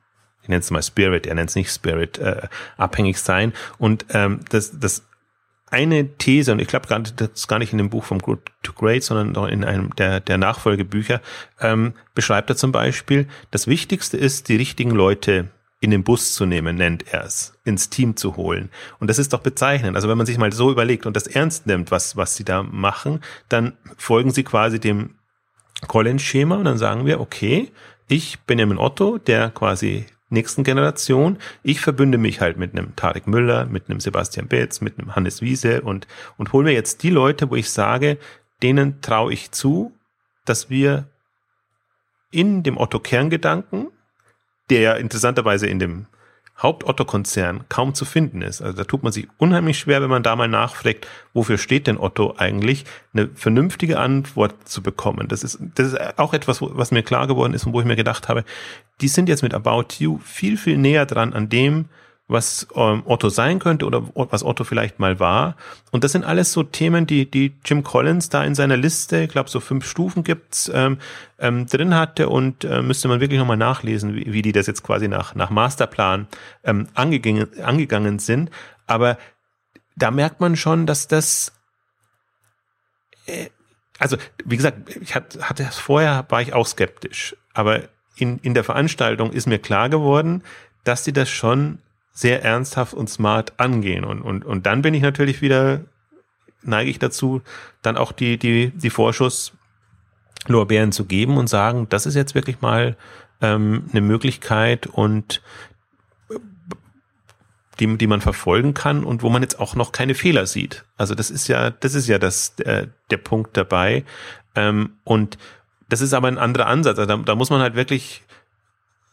[0.43, 3.53] ich nenne es mal Spirit, er nennt es nicht Spirit, äh, abhängig sein.
[3.79, 5.05] Und ähm, das, das
[5.71, 8.41] eine These, und ich glaube gar, das ist gar nicht in dem Buch vom Good
[8.63, 11.21] to Great, sondern in einem der, der Nachfolgebücher,
[11.61, 15.49] ähm, beschreibt er zum Beispiel, das Wichtigste ist, die richtigen Leute
[15.81, 18.71] in den Bus zu nehmen, nennt er es, ins Team zu holen.
[18.99, 19.97] Und das ist doch bezeichnend.
[19.97, 22.63] Also wenn man sich mal so überlegt und das ernst nimmt, was, was sie da
[22.63, 25.17] machen, dann folgen sie quasi dem
[25.89, 27.73] Collins-Schema und dann sagen wir, okay,
[28.09, 33.67] ich Benjamin Otto, der quasi nächsten Generation, ich verbünde mich halt mit einem Tarek Müller,
[33.67, 36.07] mit einem Sebastian Betz, mit einem Hannes Wiese und,
[36.37, 38.19] und hol mir jetzt die Leute, wo ich sage,
[38.63, 39.93] denen traue ich zu,
[40.45, 41.09] dass wir
[42.31, 43.89] in dem Otto-Kerngedanken
[44.71, 46.07] der ja interessanterweise in dem
[46.63, 48.61] Haupt-Otto-Konzern kaum zu finden ist.
[48.61, 51.99] Also da tut man sich unheimlich schwer, wenn man da mal nachfragt, wofür steht denn
[51.99, 55.29] Otto eigentlich, eine vernünftige Antwort zu bekommen.
[55.29, 57.97] Das ist, das ist auch etwas, was mir klar geworden ist und wo ich mir
[57.97, 58.45] gedacht habe,
[59.01, 61.87] die sind jetzt mit About You viel, viel näher dran an dem,
[62.31, 65.57] was ähm, Otto sein könnte oder was Otto vielleicht mal war.
[65.91, 69.31] Und das sind alles so Themen, die, die Jim Collins da in seiner Liste, ich
[69.31, 70.99] glaube so fünf Stufen gibt's ähm,
[71.39, 74.83] ähm, drin hatte und äh, müsste man wirklich nochmal nachlesen, wie, wie die das jetzt
[74.83, 76.29] quasi nach, nach Masterplan
[76.65, 78.51] ähm, angegangen, angegangen sind.
[78.87, 79.19] Aber
[79.97, 81.53] da merkt man schon, dass das
[83.27, 83.49] äh,
[83.99, 87.83] also wie gesagt, ich hatte, hatte vorher war ich auch skeptisch, aber
[88.17, 90.43] in, in der Veranstaltung ist mir klar geworden,
[90.85, 91.79] dass sie das schon
[92.13, 94.05] sehr ernsthaft und smart angehen.
[94.05, 95.81] Und, und, und dann bin ich natürlich wieder,
[96.63, 97.43] neige ich dazu,
[97.83, 102.97] dann auch die, die, die Vorschusslorbeeren zu geben und sagen, das ist jetzt wirklich mal
[103.41, 105.41] ähm, eine Möglichkeit und
[107.81, 110.85] die, die man verfolgen kann und wo man jetzt auch noch keine Fehler sieht.
[110.97, 114.05] Also das ist ja, das ist ja das, äh, der Punkt dabei.
[114.55, 115.39] Ähm, und
[115.89, 116.99] das ist aber ein anderer Ansatz.
[116.99, 118.23] Also da, da muss man halt wirklich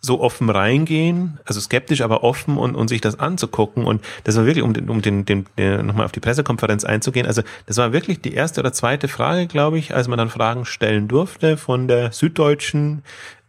[0.08, 3.86] so offen reingehen, also skeptisch, aber offen und, und sich das anzugucken.
[3.86, 7.28] Und das war wirklich, um, den, um den, den, den nochmal auf die Pressekonferenz einzugehen,
[7.28, 10.66] also das war wirklich die erste oder zweite Frage, glaube ich, als man dann Fragen
[10.66, 13.04] stellen durfte von der Süddeutschen,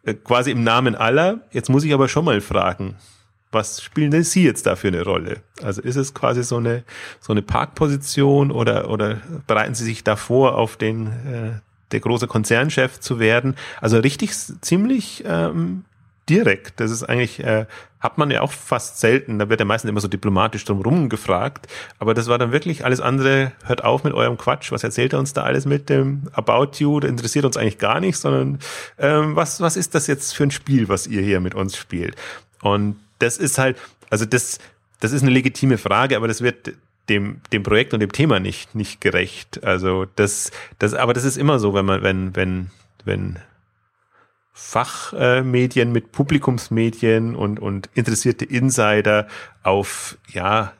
[0.04, 1.40] äh, quasi im Namen aller.
[1.52, 2.96] Jetzt muss ich aber schon mal fragen,
[3.50, 5.38] was spielen denn Sie jetzt da für eine Rolle?
[5.62, 6.84] Also ist es quasi so eine,
[7.20, 11.61] so eine Parkposition oder, oder bereiten Sie sich davor auf den, äh,
[11.92, 13.56] der große Konzernchef zu werden?
[13.80, 15.84] Also richtig ziemlich ähm,
[16.28, 16.80] direkt.
[16.80, 17.66] Das ist eigentlich, äh,
[18.00, 19.38] hat man ja auch fast selten.
[19.38, 21.66] Da wird ja meistens immer so diplomatisch drumherum gefragt.
[21.98, 23.52] Aber das war dann wirklich alles andere.
[23.64, 24.70] Hört auf mit eurem Quatsch.
[24.70, 27.00] Was erzählt er uns da alles mit dem About You?
[27.00, 28.58] Das interessiert uns eigentlich gar nicht, sondern
[28.98, 32.16] ähm, was, was ist das jetzt für ein Spiel, was ihr hier mit uns spielt?
[32.62, 33.76] Und das ist halt,
[34.10, 34.58] also das,
[35.00, 36.72] das ist eine legitime Frage, aber das wird
[37.08, 39.64] dem, dem Projekt und dem Thema nicht, nicht gerecht.
[39.64, 42.70] Also das, das, aber das ist immer so, wenn man, wenn, wenn,
[43.04, 43.38] wenn
[44.61, 49.28] Fachmedien mit Publikumsmedien und, und interessierte Insider
[49.62, 50.72] auf, ja,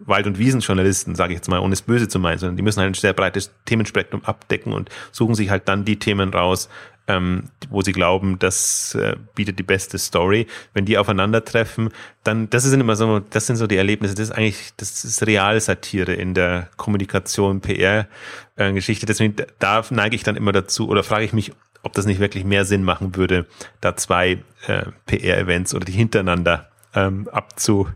[0.00, 2.80] Wald- und Wiesenjournalisten, sage ich jetzt mal, ohne es böse zu meinen, sondern die müssen
[2.80, 6.68] halt ein sehr breites Themenspektrum abdecken und suchen sich halt dann die Themen raus,
[7.08, 10.46] ähm, wo sie glauben, das äh, bietet die beste Story.
[10.74, 11.88] Wenn die aufeinandertreffen,
[12.22, 14.14] dann, das sind immer so, das sind so die Erlebnisse.
[14.14, 19.06] Das ist eigentlich, das ist Realsatire in der Kommunikation, PR-Geschichte.
[19.06, 21.52] Äh, Deswegen, da neige ich dann immer dazu oder frage ich mich,
[21.88, 23.46] ob das nicht wirklich mehr Sinn machen würde,
[23.80, 27.94] da zwei äh, PR-Events oder die hintereinander ähm, abzufeiern,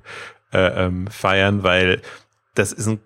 [0.53, 2.03] äh, ähm, weil
[2.55, 3.01] das ist ein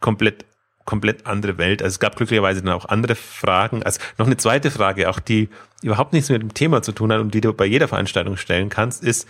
[0.00, 0.46] komplett
[0.84, 1.82] komplett andere Welt.
[1.82, 3.82] Also es gab glücklicherweise dann auch andere Fragen.
[3.82, 5.48] Also noch eine zweite Frage, auch die
[5.82, 8.68] überhaupt nichts mit dem Thema zu tun hat und die du bei jeder Veranstaltung stellen
[8.68, 9.28] kannst, ist,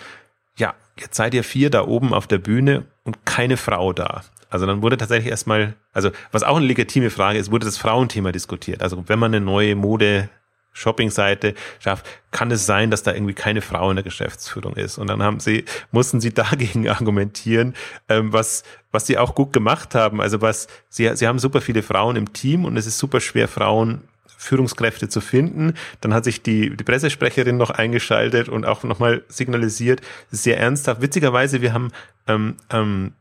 [0.57, 4.23] ja, jetzt seid ihr vier da oben auf der Bühne und keine Frau da.
[4.51, 8.33] Also dann wurde tatsächlich erstmal, also was auch eine legitime Frage ist, wurde das Frauenthema
[8.33, 8.83] diskutiert.
[8.83, 10.29] Also wenn man eine neue Mode
[10.73, 14.99] Shopping-Seite schafft, kann es sein, dass da irgendwie keine Frau in der Geschäftsführung ist.
[14.99, 17.75] Und dann haben sie, mussten sie dagegen argumentieren,
[18.09, 20.21] ähm, was, was sie auch gut gemacht haben.
[20.21, 23.49] Also was, sie, sie haben super viele Frauen im Team und es ist super schwer,
[23.49, 24.03] Frauen
[24.43, 25.75] Führungskräfte zu finden.
[26.01, 30.01] Dann hat sich die, die Pressesprecherin noch eingeschaltet und auch nochmal signalisiert,
[30.33, 31.01] sehr ernsthaft.
[31.01, 31.93] Witzigerweise, wir haben
[32.27, 33.13] ähm, ähm,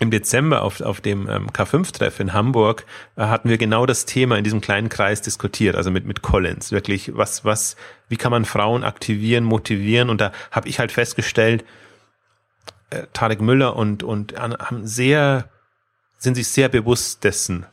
[0.00, 2.86] im Dezember auf, auf dem ähm, K5-Treff in Hamburg
[3.16, 6.72] äh, hatten wir genau das Thema in diesem kleinen Kreis diskutiert, also mit, mit Collins.
[6.72, 7.76] Wirklich, was, was,
[8.08, 10.08] wie kann man Frauen aktivieren, motivieren?
[10.08, 11.66] Und da habe ich halt festgestellt,
[12.88, 15.50] äh, Tarek Müller und, und haben sehr,
[16.16, 17.66] sind sich sehr bewusst dessen,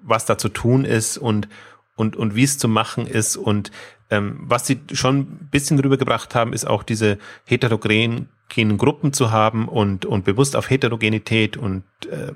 [0.00, 1.48] was da zu tun ist und,
[1.96, 3.36] und, und wie es zu machen ist.
[3.36, 3.70] Und
[4.08, 9.68] ähm, was sie schon ein bisschen rübergebracht haben, ist auch diese heterogenen Gruppen zu haben
[9.68, 12.32] und, und bewusst auf Heterogenität und äh,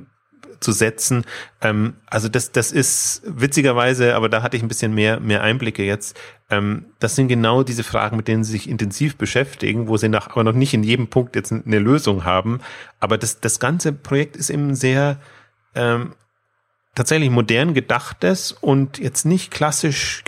[0.61, 1.25] zu setzen.
[1.61, 5.85] Ähm, also das, das ist witzigerweise, aber da hatte ich ein bisschen mehr, mehr Einblicke
[5.85, 6.19] jetzt.
[6.51, 10.31] Ähm, das sind genau diese Fragen, mit denen sie sich intensiv beschäftigen, wo sie nach,
[10.31, 12.61] aber noch nicht in jedem Punkt jetzt eine Lösung haben.
[13.01, 15.19] Aber das, das ganze Projekt ist eben sehr
[15.75, 16.15] ähm,
[16.97, 20.25] tatsächlich modern gedachtes und jetzt nicht klassisch,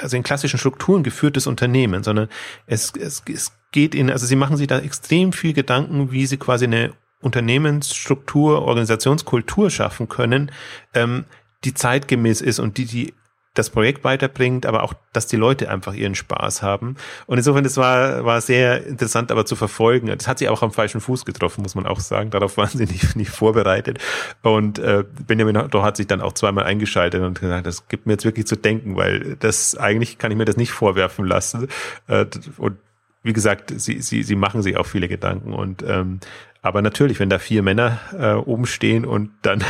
[0.00, 2.28] also in klassischen Strukturen geführtes Unternehmen, sondern
[2.66, 6.38] es, es, es geht in, also sie machen sich da extrem viel Gedanken, wie sie
[6.38, 10.52] quasi eine Unternehmensstruktur, Organisationskultur schaffen können,
[10.94, 11.24] ähm,
[11.64, 13.14] die zeitgemäß ist und die die
[13.54, 16.96] das Projekt weiterbringt, aber auch, dass die Leute einfach ihren Spaß haben.
[17.26, 20.06] Und insofern, das war, war sehr interessant, aber zu verfolgen.
[20.06, 22.30] Das hat sie auch am falschen Fuß getroffen, muss man auch sagen.
[22.30, 23.98] Darauf waren sie nicht, nicht vorbereitet.
[24.42, 28.12] Und äh, Benjamin doch hat sich dann auch zweimal eingeschaltet und gesagt, das gibt mir
[28.12, 31.66] jetzt wirklich zu denken, weil das eigentlich kann ich mir das nicht vorwerfen lassen.
[32.06, 32.26] Äh,
[32.56, 32.76] und
[33.22, 36.20] wie gesagt, sie, sie, sie machen sich auch viele Gedanken und ähm,
[36.62, 39.64] aber natürlich, wenn da vier Männer äh, oben stehen und dann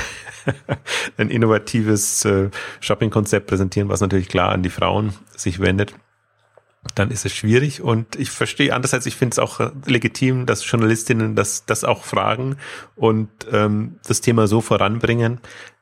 [1.16, 5.94] ein innovatives äh, Shopping-Konzept präsentieren, was natürlich klar an die Frauen sich wendet,
[6.94, 7.82] dann ist es schwierig.
[7.82, 12.56] Und ich verstehe andererseits, ich finde es auch legitim, dass Journalistinnen das, das auch fragen
[12.96, 15.40] und ähm, das Thema so voranbringen.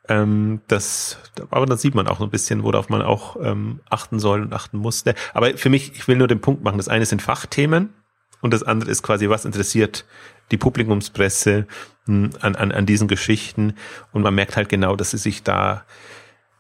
[0.09, 1.19] Ähm, das,
[1.51, 4.53] aber dann sieht man auch so ein bisschen, worauf man auch ähm, achten soll und
[4.53, 5.05] achten muss.
[5.35, 7.95] Aber für mich, ich will nur den Punkt machen, das eine sind Fachthemen
[8.41, 10.05] und das andere ist quasi, was interessiert
[10.51, 11.67] die Publikumspresse
[12.07, 13.75] hm, an, an, an diesen Geschichten.
[14.13, 15.85] Und man merkt halt genau, dass sie sich da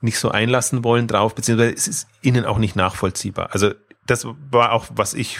[0.00, 3.50] nicht so einlassen wollen drauf, beziehungsweise es ist ihnen auch nicht nachvollziehbar.
[3.52, 3.72] Also
[4.06, 5.38] das war auch, was ich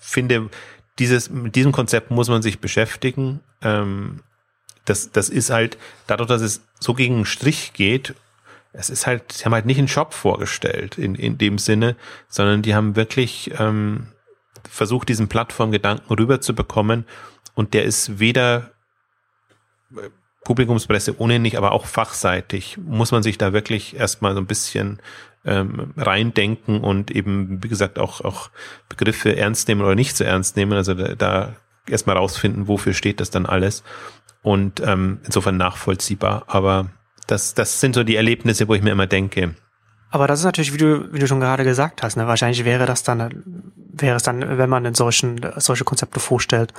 [0.00, 0.48] finde,
[0.98, 3.40] dieses, mit diesem Konzept muss man sich beschäftigen.
[3.62, 4.22] Ähm,
[4.84, 8.14] das, das ist halt, dadurch, dass es so gegen einen Strich geht,
[8.72, 11.96] es ist halt, sie haben halt nicht einen Shop vorgestellt in, in dem Sinne,
[12.28, 14.08] sondern die haben wirklich ähm,
[14.68, 17.06] versucht, diesen Plattformgedanken rüberzubekommen
[17.56, 18.70] und der ist weder
[19.96, 20.10] äh,
[20.44, 25.00] Publikumspresse nicht, aber auch fachseitig muss man sich da wirklich erstmal so ein bisschen
[25.44, 28.50] ähm, reindenken und eben, wie gesagt, auch, auch
[28.88, 30.74] Begriffe ernst nehmen oder nicht so ernst nehmen.
[30.74, 31.56] Also da, da
[31.88, 33.82] erstmal rausfinden, wofür steht das dann alles.
[34.42, 36.44] Und ähm, insofern nachvollziehbar.
[36.46, 36.90] Aber
[37.26, 39.56] das, das sind so die Erlebnisse, wo ich mir immer denke,
[40.10, 42.26] aber das ist natürlich, wie du, wie du schon gerade gesagt hast, ne?
[42.26, 46.72] wahrscheinlich wäre das dann, wäre es dann, wenn man in solchen, solche Konzepte vorstellt,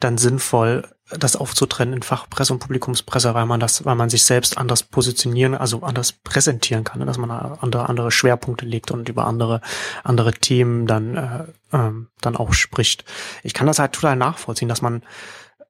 [0.00, 4.58] dann sinnvoll, das aufzutrennen in Fachpresse und Publikumspresse, weil man das, weil man sich selbst
[4.58, 7.06] anders positionieren, also anders präsentieren kann, ne?
[7.06, 9.60] dass man andere, andere Schwerpunkte legt und über andere,
[10.02, 13.04] andere Themen dann, äh, ähm, dann auch spricht.
[13.44, 15.02] Ich kann das halt total nachvollziehen, dass man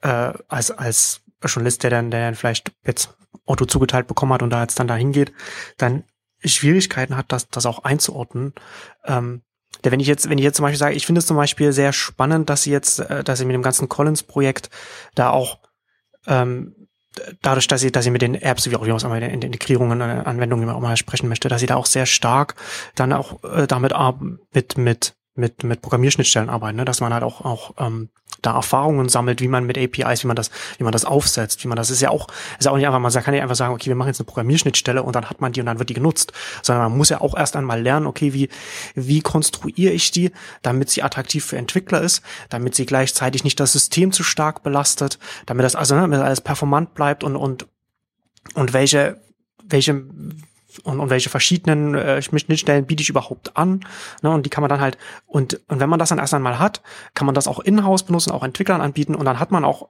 [0.01, 3.15] äh, als, als Journalist, der dann, der dann vielleicht jetzt
[3.45, 5.33] Otto zugeteilt bekommen hat und da jetzt dann dahin geht,
[5.77, 6.05] dann
[6.45, 8.55] Schwierigkeiten hat, das, das auch einzuordnen.
[9.05, 9.43] Ähm,
[9.93, 11.93] wenn ich jetzt, wenn ich jetzt zum Beispiel sage, ich finde es zum Beispiel sehr
[11.93, 14.71] spannend, dass sie jetzt, äh, dass sie mit dem ganzen Collins-Projekt
[15.15, 15.59] da auch
[16.27, 16.75] ähm,
[17.43, 20.23] dadurch, dass sie, dass sie mit den Apps, wie auch, immer, in den Integrierungen, äh,
[20.25, 22.55] Anwendungen, wie man auch mal sprechen möchte, dass sie da auch sehr stark
[22.95, 23.93] dann auch äh, damit
[24.53, 26.85] mit, mit mit, mit Programmierschnittstellen arbeiten, ne?
[26.85, 28.09] dass man halt auch, auch ähm,
[28.43, 31.69] da Erfahrungen sammelt, wie man mit APIs, wie man das, wie man das aufsetzt, wie
[31.69, 32.29] man das ist ja auch,
[32.59, 34.27] ist ja auch nicht einfach, man kann ja einfach sagen, okay, wir machen jetzt eine
[34.27, 36.33] Programmierschnittstelle und dann hat man die und dann wird die genutzt,
[36.63, 38.49] sondern man muss ja auch erst einmal lernen, okay, wie,
[38.95, 40.31] wie konstruiere ich die,
[40.63, 45.19] damit sie attraktiv für Entwickler ist, damit sie gleichzeitig nicht das System zu stark belastet,
[45.47, 47.67] damit das also, ne, damit alles performant bleibt und, und,
[48.55, 49.21] und welche,
[49.65, 50.05] welche
[50.83, 53.81] und, und welche verschiedenen äh, Schnittstellen biete ich überhaupt an.
[54.23, 56.59] Ne, und die kann man dann halt, und, und wenn man das dann erst einmal
[56.59, 56.83] hat,
[57.15, 59.89] kann man das auch in-house benutzen, auch Entwicklern anbieten und dann hat man auch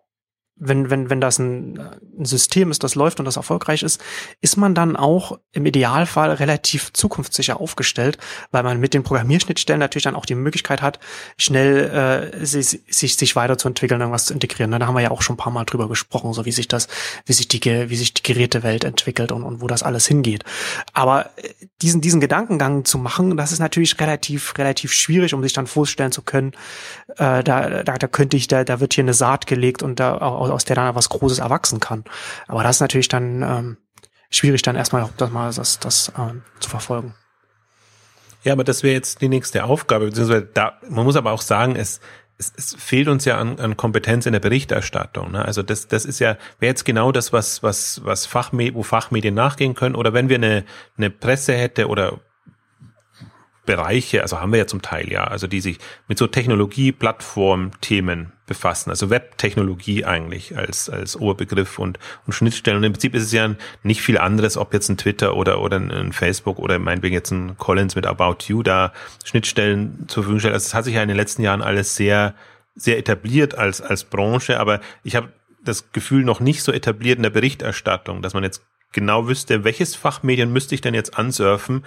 [0.58, 1.78] wenn, wenn, wenn das ein,
[2.18, 4.00] ein System ist, das läuft und das erfolgreich ist,
[4.40, 8.16] ist man dann auch im Idealfall relativ zukunftssicher aufgestellt,
[8.52, 10.98] weil man mit den Programmierschnittstellen natürlich dann auch die Möglichkeit hat,
[11.36, 14.70] schnell äh, sich, sich, sich weiterzuentwickeln, irgendwas zu integrieren.
[14.70, 16.88] Da haben wir ja auch schon ein paar Mal drüber gesprochen, so wie sich das,
[17.26, 20.44] wie sich die, wie sich die Gerätewelt entwickelt und, und wo das alles hingeht.
[20.94, 21.50] Aber äh,
[21.82, 26.12] diesen, diesen Gedankengang zu machen, das ist natürlich relativ, relativ schwierig, um sich dann vorstellen
[26.12, 26.52] zu können,
[27.16, 30.16] äh, da, da, da könnte ich, da, da wird hier eine Saat gelegt und da
[30.16, 32.04] auch aus der dann was Großes erwachsen kann.
[32.46, 33.76] Aber das ist natürlich dann ähm,
[34.30, 37.14] schwierig, dann erstmal das mal das, das ähm, zu verfolgen.
[38.44, 41.74] Ja, aber das wäre jetzt die nächste Aufgabe, beziehungsweise da, man muss aber auch sagen,
[41.74, 42.00] es,
[42.38, 45.32] es, es fehlt uns ja an, an Kompetenz in der Berichterstattung.
[45.32, 45.44] Ne?
[45.44, 49.34] Also das, das ist ja, wäre jetzt genau das, was, was, was Fachme wo Fachmedien
[49.34, 49.94] nachgehen können.
[49.94, 50.64] Oder wenn wir eine,
[50.96, 52.20] eine Presse hätte oder
[53.66, 58.32] Bereiche, also haben wir ja zum Teil ja, also die sich mit so Technologie, Plattform-Themen
[58.46, 62.78] befassen, also Webtechnologie eigentlich als, als Oberbegriff und, und Schnittstellen.
[62.78, 65.78] Und im Prinzip ist es ja nicht viel anderes, ob jetzt ein Twitter oder, oder
[65.78, 68.92] ein Facebook oder meinetwegen jetzt ein Collins mit About You da
[69.24, 70.54] Schnittstellen zur Verfügung stellt.
[70.54, 72.34] Also es hat sich ja in den letzten Jahren alles sehr,
[72.76, 75.32] sehr etabliert als, als Branche, aber ich habe
[75.64, 78.62] das Gefühl noch nicht so etabliert in der Berichterstattung, dass man jetzt
[78.92, 81.84] genau wüsste, welches Fachmedien müsste ich denn jetzt ansurfen,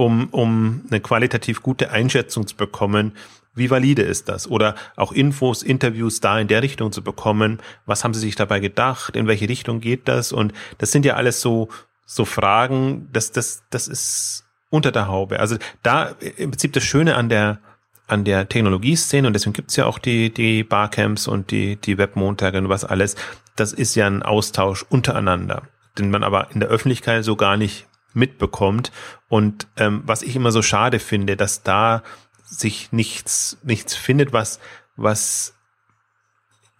[0.00, 3.12] um, um eine qualitativ gute Einschätzung zu bekommen,
[3.54, 4.48] wie valide ist das?
[4.48, 7.58] Oder auch Infos, Interviews da in der Richtung zu bekommen.
[7.84, 9.14] Was haben Sie sich dabei gedacht?
[9.14, 10.32] In welche Richtung geht das?
[10.32, 11.68] Und das sind ja alles so,
[12.06, 15.38] so Fragen, das, das, das ist unter der Haube.
[15.38, 17.58] Also da im Prinzip das Schöne an der,
[18.06, 22.56] an der Technologieszene und deswegen gibt's ja auch die, die Barcamps und die, die Webmontage
[22.56, 23.16] und was alles.
[23.54, 25.64] Das ist ja ein Austausch untereinander,
[25.98, 28.92] den man aber in der Öffentlichkeit so gar nicht mitbekommt.
[29.28, 32.02] Und ähm, was ich immer so schade finde, dass da
[32.44, 34.58] sich nichts, nichts findet, was,
[34.96, 35.54] was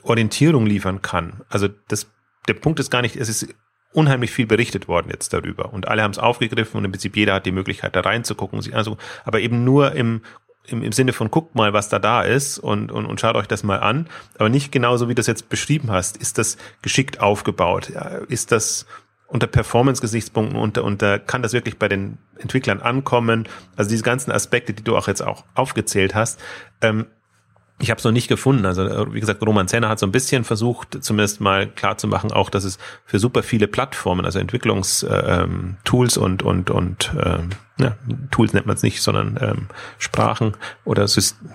[0.02, 1.42] Orientierung liefern kann.
[1.48, 2.10] Also das,
[2.48, 3.54] der Punkt ist gar nicht, es ist
[3.92, 7.34] unheimlich viel berichtet worden jetzt darüber und alle haben es aufgegriffen und im Prinzip jeder
[7.34, 10.22] hat die Möglichkeit da reinzugucken, sich also, aber eben nur im,
[10.66, 13.48] im, im Sinne von guckt mal, was da da ist und, und, und schaut euch
[13.48, 14.08] das mal an,
[14.38, 16.16] aber nicht genauso, wie du das jetzt beschrieben hast.
[16.18, 17.90] Ist das geschickt aufgebaut?
[18.28, 18.86] Ist das
[19.30, 23.48] unter Performance-Gesichtspunkten unter, unter, kann das wirklich bei den Entwicklern ankommen?
[23.76, 26.40] Also diese ganzen Aspekte, die du auch jetzt auch aufgezählt hast,
[26.82, 27.06] ähm,
[27.78, 28.66] ich habe es noch nicht gefunden.
[28.66, 32.08] Also äh, wie gesagt, Roman Zenner hat so ein bisschen versucht, zumindest mal klar zu
[32.08, 37.50] machen, auch dass es für super viele Plattformen, also Entwicklungstools ähm, und und und ähm,
[37.78, 37.96] ja,
[38.30, 39.68] Tools nennt man es nicht, sondern ähm,
[39.98, 41.48] Sprachen oder System,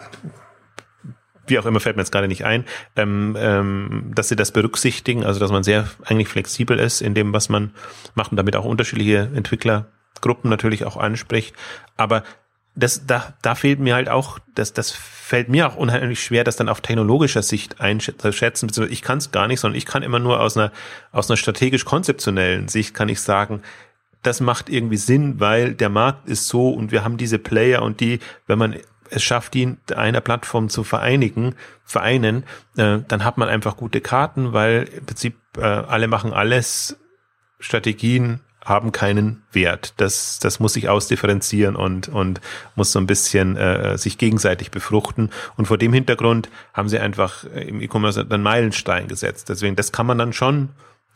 [1.48, 2.66] wie auch immer fällt mir jetzt gerade nicht ein,
[2.96, 7.34] ähm, ähm, dass sie das berücksichtigen, also dass man sehr eigentlich flexibel ist in dem,
[7.34, 7.72] was man
[8.14, 11.56] macht und damit auch unterschiedliche Entwicklergruppen natürlich auch anspricht.
[11.98, 12.24] Aber
[12.76, 16.58] das, da, da fehlt mir halt auch, das, das fällt mir auch unheimlich schwer, das
[16.58, 20.20] dann auf technologischer Sicht einschätzen, beziehungsweise ich kann es gar nicht, sondern ich kann immer
[20.20, 20.72] nur aus einer,
[21.12, 23.62] aus einer strategisch-konzeptionellen Sicht kann ich sagen,
[24.22, 28.00] das macht irgendwie Sinn, weil der Markt ist so und wir haben diese Player und
[28.00, 28.76] die, wenn man
[29.10, 32.44] es schafft, in einer Plattform zu vereinigen, vereinen,
[32.78, 36.98] äh, dann hat man einfach gute Karten, weil im Prinzip äh, alle machen alles,
[37.60, 39.94] Strategien haben keinen Wert.
[39.98, 42.42] Das, das muss sich ausdifferenzieren und, und
[42.74, 45.30] muss so ein bisschen äh, sich gegenseitig befruchten.
[45.56, 49.50] Und vor dem Hintergrund haben sie einfach im E-Commerce einen Meilenstein gesetzt.
[49.50, 50.70] Deswegen, das kann man dann schon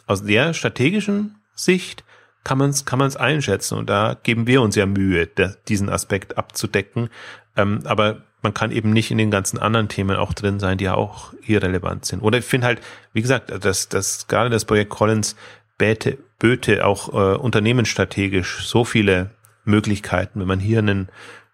[0.06, 2.04] aus der strategischen Sicht
[2.44, 3.78] kann man es kann man's einschätzen.
[3.78, 7.10] Und da geben wir uns ja Mühe, da, diesen Aspekt abzudecken.
[7.56, 10.86] Ähm, aber man kann eben nicht in den ganzen anderen Themen auch drin sein, die
[10.86, 12.22] ja auch irrelevant sind.
[12.22, 12.82] Oder ich finde halt,
[13.14, 15.36] wie gesagt, dass, dass gerade das Projekt Collins
[15.78, 19.32] bäte, böte auch äh, unternehmensstrategisch so viele
[19.66, 21.10] Möglichkeiten, wenn man hier einen,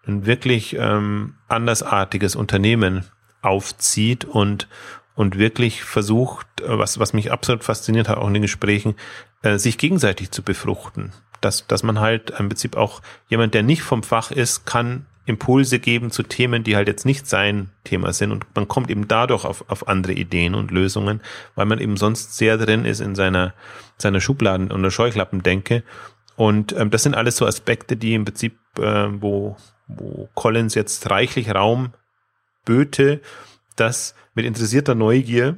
[0.06, 3.04] ein wirklich ähm, andersartiges Unternehmen
[3.42, 4.68] aufzieht und
[5.14, 8.94] und wirklich versucht, äh, was was mich absolut fasziniert hat auch in den Gesprächen,
[9.42, 11.12] äh, sich gegenseitig zu befruchten.
[11.40, 15.80] Dass dass man halt im Prinzip auch jemand, der nicht vom Fach ist, kann Impulse
[15.80, 18.30] geben zu Themen, die halt jetzt nicht sein Thema sind.
[18.30, 21.20] Und man kommt eben dadurch auf, auf andere Ideen und Lösungen,
[21.56, 23.52] weil man eben sonst sehr drin ist in seiner,
[23.98, 25.82] seiner Schubladen- und der Scheuklappendenke.
[26.36, 29.56] Und ähm, das sind alles so Aspekte, die im Prinzip, äh, wo,
[29.88, 31.92] wo Collins jetzt reichlich Raum
[32.64, 33.20] böte,
[33.74, 35.56] das mit interessierter Neugier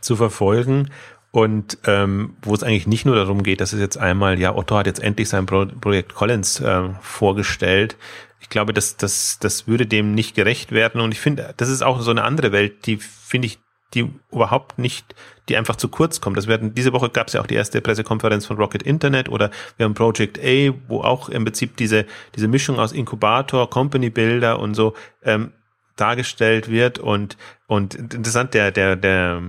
[0.00, 0.90] zu verfolgen
[1.30, 4.76] und ähm, wo es eigentlich nicht nur darum geht, dass es jetzt einmal, ja, Otto
[4.76, 7.96] hat jetzt endlich sein Pro Projekt Collins äh, vorgestellt,
[8.40, 11.00] ich glaube, das, das, das würde dem nicht gerecht werden.
[11.00, 13.58] Und ich finde, das ist auch so eine andere Welt, die finde ich,
[13.94, 15.14] die überhaupt nicht,
[15.48, 16.36] die einfach zu kurz kommt.
[16.36, 19.50] Das werden, diese Woche gab es ja auch die erste Pressekonferenz von Rocket Internet oder
[19.76, 22.06] wir haben Project A, wo auch im Prinzip diese,
[22.36, 25.52] diese Mischung aus Inkubator, Company Builder und so ähm,
[25.96, 26.98] dargestellt wird.
[26.98, 29.42] Und, und interessant, der, der, der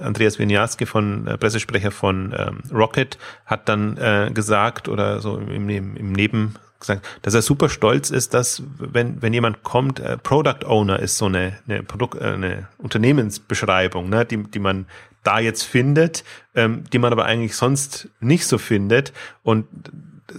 [0.00, 5.68] Andreas Winiarski von äh, Pressesprecher von ähm, Rocket hat dann äh, gesagt oder so im,
[5.68, 10.16] im, im Neben gesagt, dass er super stolz ist, dass wenn, wenn jemand kommt, äh,
[10.16, 14.86] Product Owner ist so eine, eine, Produkt, äh, eine Unternehmensbeschreibung, ne, die, die man
[15.22, 16.24] da jetzt findet,
[16.54, 19.12] ähm, die man aber eigentlich sonst nicht so findet.
[19.42, 19.66] Und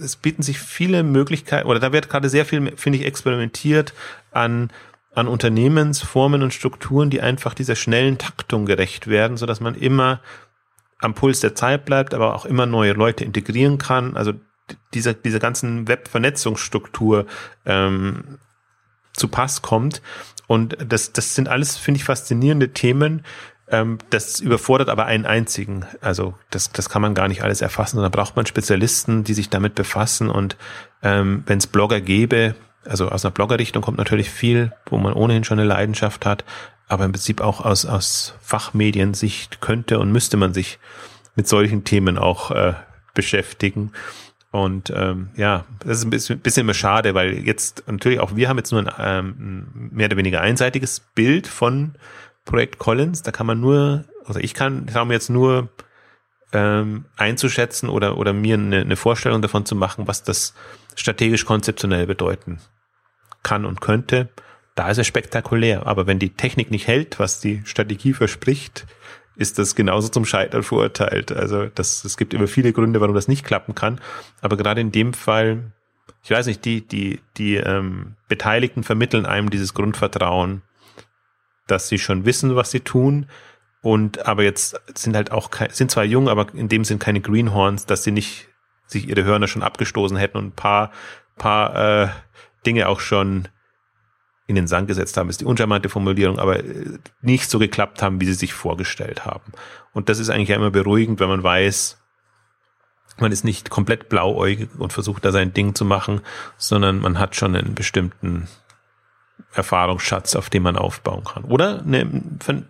[0.00, 3.92] es bieten sich viele Möglichkeiten, oder da wird gerade sehr viel, finde ich, experimentiert
[4.30, 4.70] an
[5.18, 10.20] an Unternehmensformen und Strukturen, die einfach dieser schnellen Taktung gerecht werden, so dass man immer
[11.00, 14.16] am Puls der Zeit bleibt, aber auch immer neue Leute integrieren kann.
[14.16, 14.32] Also
[14.94, 17.26] dieser, dieser ganzen Web-Vernetzungsstruktur
[17.64, 18.38] ähm,
[19.12, 20.02] zu Pass kommt.
[20.46, 23.24] Und das, das sind alles, finde ich, faszinierende Themen.
[23.68, 25.84] Ähm, das überfordert aber einen einzigen.
[26.00, 28.00] Also das, das kann man gar nicht alles erfassen.
[28.00, 30.30] Da braucht man Spezialisten, die sich damit befassen.
[30.30, 30.56] Und
[31.02, 32.54] ähm, wenn es Blogger gäbe,
[32.88, 36.44] also aus einer Bloggerrichtung kommt natürlich viel, wo man ohnehin schon eine Leidenschaft hat,
[36.88, 40.78] aber im Prinzip auch aus, aus Fachmediensicht könnte und müsste man sich
[41.36, 42.74] mit solchen Themen auch äh,
[43.14, 43.92] beschäftigen.
[44.50, 48.48] Und ähm, ja, das ist ein bisschen, bisschen immer schade, weil jetzt natürlich auch wir
[48.48, 51.94] haben jetzt nur ein ähm, mehr oder weniger einseitiges Bild von
[52.46, 53.22] Projekt Collins.
[53.22, 55.68] Da kann man nur, also ich kann, ich habe jetzt nur
[56.52, 60.54] ähm, einzuschätzen oder, oder mir eine, eine Vorstellung davon zu machen, was das
[60.96, 62.58] strategisch konzeptionell bedeuten
[63.42, 64.28] kann und könnte.
[64.74, 65.86] Da ist es spektakulär.
[65.86, 68.86] Aber wenn die Technik nicht hält, was die Strategie verspricht,
[69.36, 71.32] ist das genauso zum Scheitern verurteilt.
[71.32, 74.00] Also das, es gibt immer viele Gründe, warum das nicht klappen kann.
[74.40, 75.72] Aber gerade in dem Fall,
[76.24, 80.62] ich weiß nicht, die, die, die ähm, Beteiligten vermitteln einem dieses Grundvertrauen,
[81.68, 83.26] dass sie schon wissen, was sie tun.
[83.80, 87.86] Und aber jetzt sind halt auch sind zwar jung, aber in dem sind keine Greenhorns,
[87.86, 88.48] dass sie nicht
[88.86, 90.90] sich ihre Hörner schon abgestoßen hätten und ein paar,
[91.36, 92.08] paar äh,
[92.66, 93.48] Dinge auch schon
[94.46, 98.20] in den Sand gesetzt haben, ist die uncharmante Formulierung, aber äh, nicht so geklappt haben,
[98.20, 99.52] wie sie sich vorgestellt haben.
[99.92, 101.98] Und das ist eigentlich immer beruhigend, wenn man weiß,
[103.18, 106.22] man ist nicht komplett blauäugig und versucht da sein Ding zu machen,
[106.56, 108.48] sondern man hat schon einen bestimmten
[109.52, 111.44] Erfahrungsschatz, auf dem man aufbauen kann.
[111.44, 112.06] Oder eine,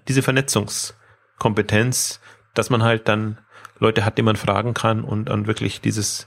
[0.09, 2.21] diese Vernetzungskompetenz,
[2.55, 3.39] dass man halt dann
[3.79, 6.27] Leute hat, die man fragen kann und, und wirklich dieses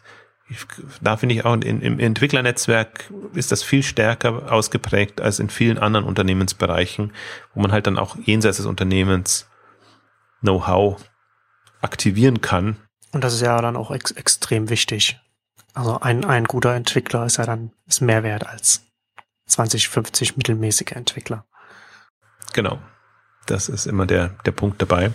[1.01, 5.77] da finde ich auch in, im Entwicklernetzwerk ist das viel stärker ausgeprägt als in vielen
[5.77, 7.13] anderen Unternehmensbereichen,
[7.53, 9.47] wo man halt dann auch jenseits des Unternehmens
[10.41, 11.01] Know-how
[11.81, 12.77] aktivieren kann.
[13.11, 15.19] Und das ist ja dann auch ex extrem wichtig.
[15.73, 18.85] Also ein, ein guter Entwickler ist ja dann ist mehr wert als
[19.47, 21.45] 20, 50 mittelmäßige Entwickler.
[22.53, 22.79] Genau.
[23.51, 25.11] Das ist immer der, der Punkt dabei.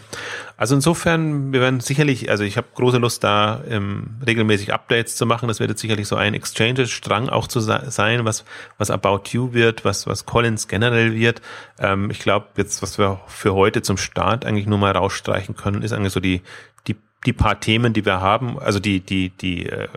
[0.59, 5.25] Also insofern, wir werden sicherlich, also ich habe große Lust da ähm, regelmäßig Updates zu
[5.25, 5.49] machen.
[5.49, 8.45] Das wird jetzt sicherlich so ein Exchanges-Strang auch zu sein, was,
[8.77, 11.41] was About You wird, was, was Collins generell wird.
[11.79, 15.81] Ähm, ich glaube, jetzt, was wir für heute zum Start eigentlich nur mal rausstreichen können,
[15.81, 16.43] ist eigentlich so die,
[16.89, 19.89] die, die paar Themen, die wir haben, also die, die, die äh,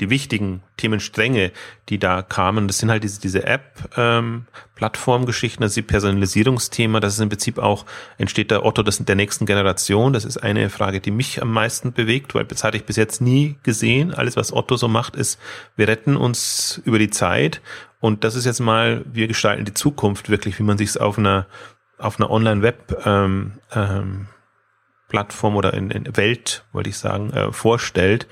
[0.00, 1.52] die wichtigen Themenstränge,
[1.88, 2.66] die da kamen.
[2.66, 6.98] Das sind halt diese, diese App-Plattform-Geschichten, ähm, also die Personalisierungsthema.
[6.98, 7.86] Das ist im Prinzip auch,
[8.18, 10.12] entsteht der Otto das der nächsten Generation.
[10.12, 13.20] Das ist eine Frage, die mich am meisten bewegt, weil das hatte ich bis jetzt
[13.20, 14.12] nie gesehen.
[14.12, 15.38] Alles, was Otto so macht, ist,
[15.76, 17.60] wir retten uns über die Zeit.
[18.00, 21.18] Und das ist jetzt mal, wir gestalten die Zukunft wirklich, wie man sich es auf
[21.18, 21.46] einer,
[21.98, 24.26] auf einer Online-Web ähm, ähm,
[25.08, 28.26] Plattform oder in, in Welt, wollte ich sagen, äh, vorstellt.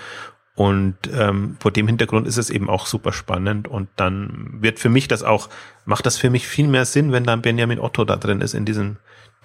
[0.55, 3.69] Und ähm, vor dem Hintergrund ist es eben auch super spannend.
[3.69, 5.49] Und dann wird für mich das auch,
[5.87, 8.67] macht das für mich viel mehr Sinn, wenn dann Benjamin Otto da drin ist in
[8.67, 8.97] diesem,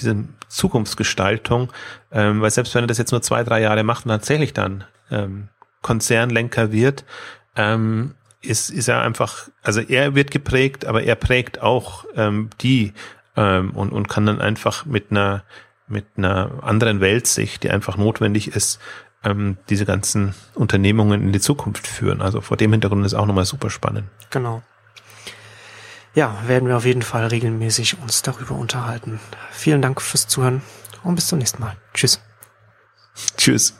[0.01, 1.72] diesem Zukunftsgestaltung.
[2.12, 4.84] Ähm, weil selbst wenn er das jetzt nur zwei, drei Jahre macht und tatsächlich dann
[5.10, 5.47] ähm,
[5.82, 7.05] Konzernlenker wird,
[7.55, 12.93] ähm, ist, ist er einfach, also er wird geprägt, aber er prägt auch ähm, die
[13.38, 15.43] ähm, und, und kann dann einfach mit einer
[15.88, 18.80] mit einer anderen Weltsicht, die einfach notwendig ist,
[19.28, 22.21] ähm, diese ganzen Unternehmungen in die Zukunft führen.
[22.21, 24.07] Also vor dem Hintergrund ist auch nochmal super spannend.
[24.30, 24.61] Genau.
[26.15, 29.19] Ja, werden wir auf jeden Fall regelmäßig uns darüber unterhalten.
[29.51, 30.61] Vielen Dank fürs Zuhören
[31.03, 31.75] und bis zum nächsten Mal.
[31.93, 32.19] Tschüss.
[33.36, 33.73] Tschüss.